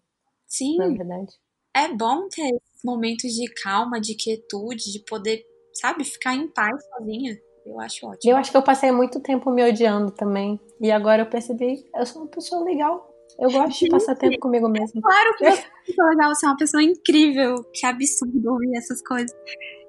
[0.46, 0.78] Sim.
[0.78, 1.38] Na verdade.
[1.78, 2.50] É bom ter
[2.84, 7.38] momentos de calma, de quietude, de poder, sabe, ficar em paz sozinha.
[7.64, 8.32] Eu acho ótimo.
[8.32, 10.58] Eu acho que eu passei muito tempo me odiando também.
[10.80, 13.08] E agora eu percebi, eu sou uma pessoa legal.
[13.38, 15.00] Eu gosto de passar tempo comigo mesmo.
[15.00, 17.64] Claro que você é uma pessoa legal, você é uma pessoa incrível.
[17.72, 19.30] Que absurdo ouvir essas coisas.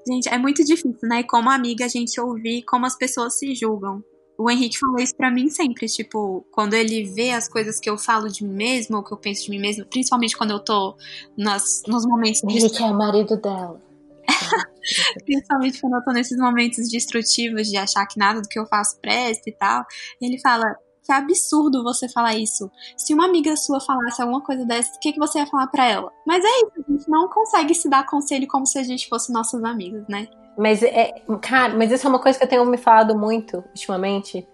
[0.07, 1.23] Gente, é muito difícil, né?
[1.23, 4.03] Como amiga, a gente ouvir como as pessoas se julgam.
[4.39, 7.97] O Henrique falou isso pra mim sempre, tipo, quando ele vê as coisas que eu
[7.97, 10.95] falo de mim mesmo, ou que eu penso de mim mesmo, principalmente quando eu tô
[11.37, 12.41] nas, nos momentos...
[12.43, 13.81] O Henrique é o marido dela.
[15.25, 18.97] principalmente quando eu tô nesses momentos destrutivos de achar que nada do que eu faço
[19.01, 19.83] presta e tal.
[20.21, 22.71] Ele fala, que absurdo você falar isso.
[22.95, 25.85] Se uma amiga sua falasse alguma coisa dessa, o que, que você ia falar para
[25.85, 26.11] ela?
[26.25, 29.33] Mas é isso, a gente não consegue se dar conselho como se a gente fosse
[29.33, 30.27] nossas amigas, né?
[30.59, 34.45] Mas, é, cara, mas isso é uma coisa que eu tenho me falado muito ultimamente.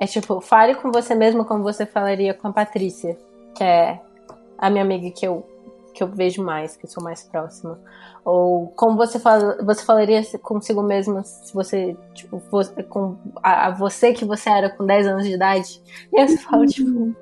[0.00, 3.18] É tipo, fale com você mesmo como você falaria com a Patrícia,
[3.54, 4.00] que é
[4.56, 5.46] a minha amiga que eu,
[5.92, 7.78] que eu vejo mais, que eu sou mais próxima.
[8.24, 13.70] Ou como você, fala, você falaria consigo mesmo se você, tipo, fosse, com a, a,
[13.70, 15.82] você que você era com 10 anos de idade.
[16.10, 17.14] E você fala, tipo,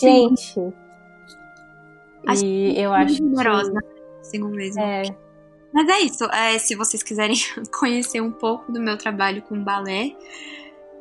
[0.00, 0.74] gente.
[2.26, 3.16] Acho e eu acho.
[3.16, 3.78] Generosa,
[4.16, 4.80] consigo mesmo.
[4.80, 5.02] É.
[5.72, 6.24] Mas é isso.
[6.24, 7.36] É, se vocês quiserem
[7.78, 10.14] conhecer um pouco do meu trabalho com balé,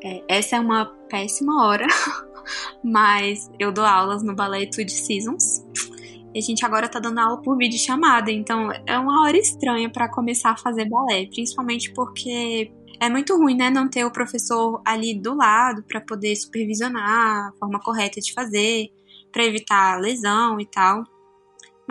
[0.04, 1.86] é, essa é uma péssima hora.
[2.84, 5.64] Mas eu dou aulas no Balé Etude Seasons.
[6.34, 9.90] E a gente agora tá dando aula por vídeo chamada, então é uma hora estranha
[9.90, 12.72] para começar a fazer balé, principalmente porque
[13.02, 17.52] é muito ruim, né, não ter o professor ali do lado para poder supervisionar a
[17.60, 18.90] forma correta de fazer,
[19.32, 21.04] para evitar lesão e tal.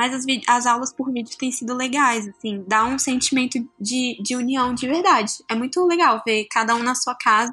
[0.01, 4.35] Mas as, as, aulas por vídeo têm sido legais, assim, dá um sentimento de, de
[4.35, 5.45] união de verdade.
[5.47, 7.53] É muito legal ver cada um na sua casa,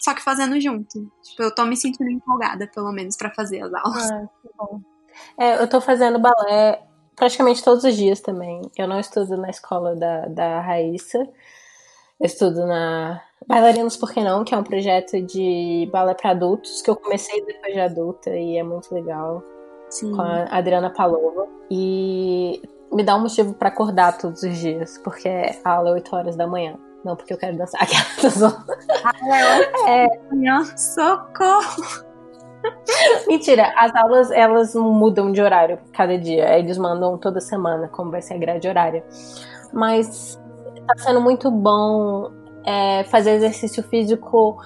[0.00, 1.12] só que fazendo junto.
[1.22, 4.10] Tipo, eu tô me sentindo empolgada, pelo menos, para fazer as aulas.
[4.10, 4.80] Ah, que bom.
[5.38, 6.82] É, eu tô fazendo balé
[7.14, 8.62] praticamente todos os dias também.
[8.78, 11.18] Eu não estudo na escola da, da Raíssa.
[12.18, 16.80] Eu estudo na Bailarinos Por Que Não, que é um projeto de balé para adultos,
[16.80, 19.44] que eu comecei depois de adulta e é muito legal.
[19.94, 20.12] Sim.
[20.12, 21.46] Com a Adriana Palova.
[21.70, 22.60] E
[22.92, 25.28] me dá um motivo para acordar todos os dias, porque
[25.64, 26.76] a aula é 8 horas da manhã.
[27.04, 27.80] Não porque eu quero dançar.
[27.82, 32.04] Aquela é, é, socorro!
[33.28, 36.58] Mentira, as aulas elas mudam de horário cada dia.
[36.58, 39.04] Eles mandam toda semana como vai ser a grade horária.
[39.72, 40.40] Mas
[40.86, 42.32] tá sendo muito bom
[42.64, 44.56] é, fazer exercício físico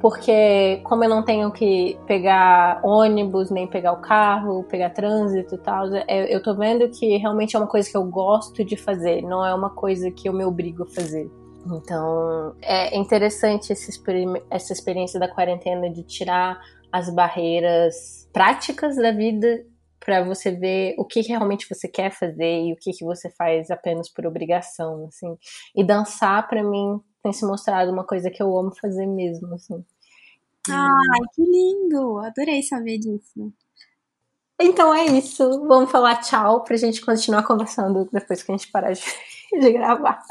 [0.00, 5.58] porque como eu não tenho que pegar ônibus, nem pegar o carro, pegar trânsito e
[5.58, 9.22] tal, é, eu tô vendo que realmente é uma coisa que eu gosto de fazer,
[9.22, 11.28] não é uma coisa que eu me obrigo a fazer.
[11.66, 16.60] Então, é interessante essa experiência da quarentena de tirar
[16.90, 19.64] as barreiras práticas da vida
[20.00, 23.70] para você ver o que realmente você quer fazer e o que, que você faz
[23.70, 25.36] apenas por obrigação, assim.
[25.76, 29.84] E dançar para mim tem se mostrado uma coisa que eu amo fazer mesmo, assim.
[30.70, 32.18] Ai, que lindo!
[32.18, 33.52] Adorei saber disso.
[34.60, 35.64] Então é isso.
[35.66, 39.02] Vamos falar tchau pra gente continuar conversando depois que a gente parar de,
[39.60, 40.22] de gravar.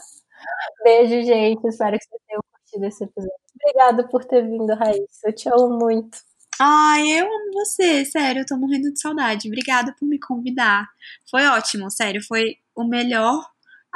[0.83, 1.65] Beijo, gente.
[1.67, 3.31] Espero que vocês tenham curtido esse episódio.
[3.55, 5.27] Obrigada por ter vindo, Raíssa.
[5.27, 6.17] Eu te amo muito.
[6.59, 9.47] Ai, eu amo você, sério, eu tô morrendo de saudade.
[9.47, 10.87] Obrigada por me convidar.
[11.29, 13.45] Foi ótimo, sério, foi o melhor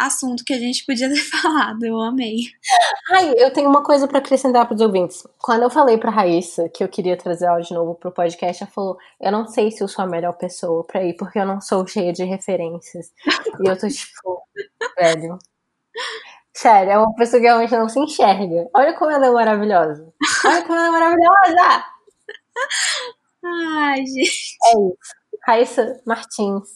[0.06, 1.84] assunto que a gente podia ter falado.
[1.86, 2.38] Eu amei.
[3.12, 5.26] Ai, eu tenho uma coisa para acrescentar para os ouvintes.
[5.40, 8.72] Quando eu falei para Raíssa que eu queria trazer ela de novo pro podcast, ela
[8.72, 11.62] falou: "Eu não sei se eu sou a melhor pessoa para ir, porque eu não
[11.62, 13.12] sou cheia de referências".
[13.64, 14.44] e eu tô tipo,
[15.00, 15.40] velho.
[16.54, 18.68] Sério, é uma pessoa que realmente não se enxerga.
[18.76, 20.14] Olha como ela é maravilhosa.
[20.46, 21.86] Olha como ela é maravilhosa!
[23.46, 24.58] Ai, gente.
[24.66, 24.98] É isso.
[25.48, 26.70] Raíssa Martins,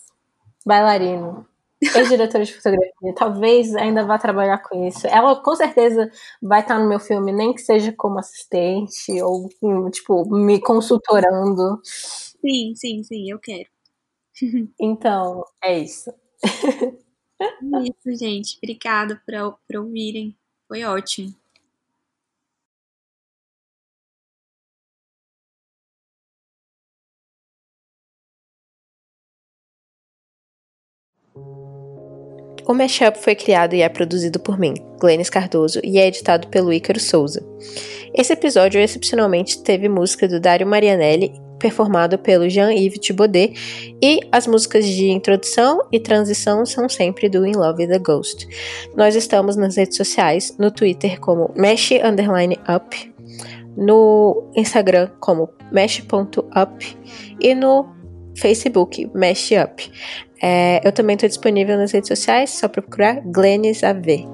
[0.65, 1.47] bailarino,
[1.95, 3.14] ex-diretora de fotografia.
[3.16, 5.07] Talvez ainda vá trabalhar com isso.
[5.07, 6.10] Ela com certeza
[6.41, 9.49] vai estar no meu filme, nem que seja como assistente ou,
[9.91, 11.80] tipo, me consultorando.
[11.84, 13.68] Sim, sim, sim, eu quero.
[14.80, 16.12] Então, é isso.
[17.74, 18.57] É isso, gente.
[18.57, 19.22] Obrigada
[19.68, 20.36] por ouvirem.
[20.68, 21.36] Foi ótimo.
[32.68, 36.74] O Mashup foi criado e é produzido por mim, Glennis Cardoso, e é editado pelo
[36.74, 37.46] Ícaro Souza.
[38.12, 43.54] Esse episódio excepcionalmente teve música do Dário Marianelli, performado pelo Jean-Yves Thibaudet,
[44.02, 48.48] e as músicas de introdução e transição são sempre do In Love with the Ghost.
[48.96, 53.14] Nós estamos nas redes sociais, no Twitter como mesh_up,
[53.78, 56.98] no Instagram como mesh.up
[57.40, 57.94] e no
[58.36, 59.92] Facebook Meshup.
[60.48, 64.28] É, eu também estou disponível nas redes sociais, só procurar Glennis AV.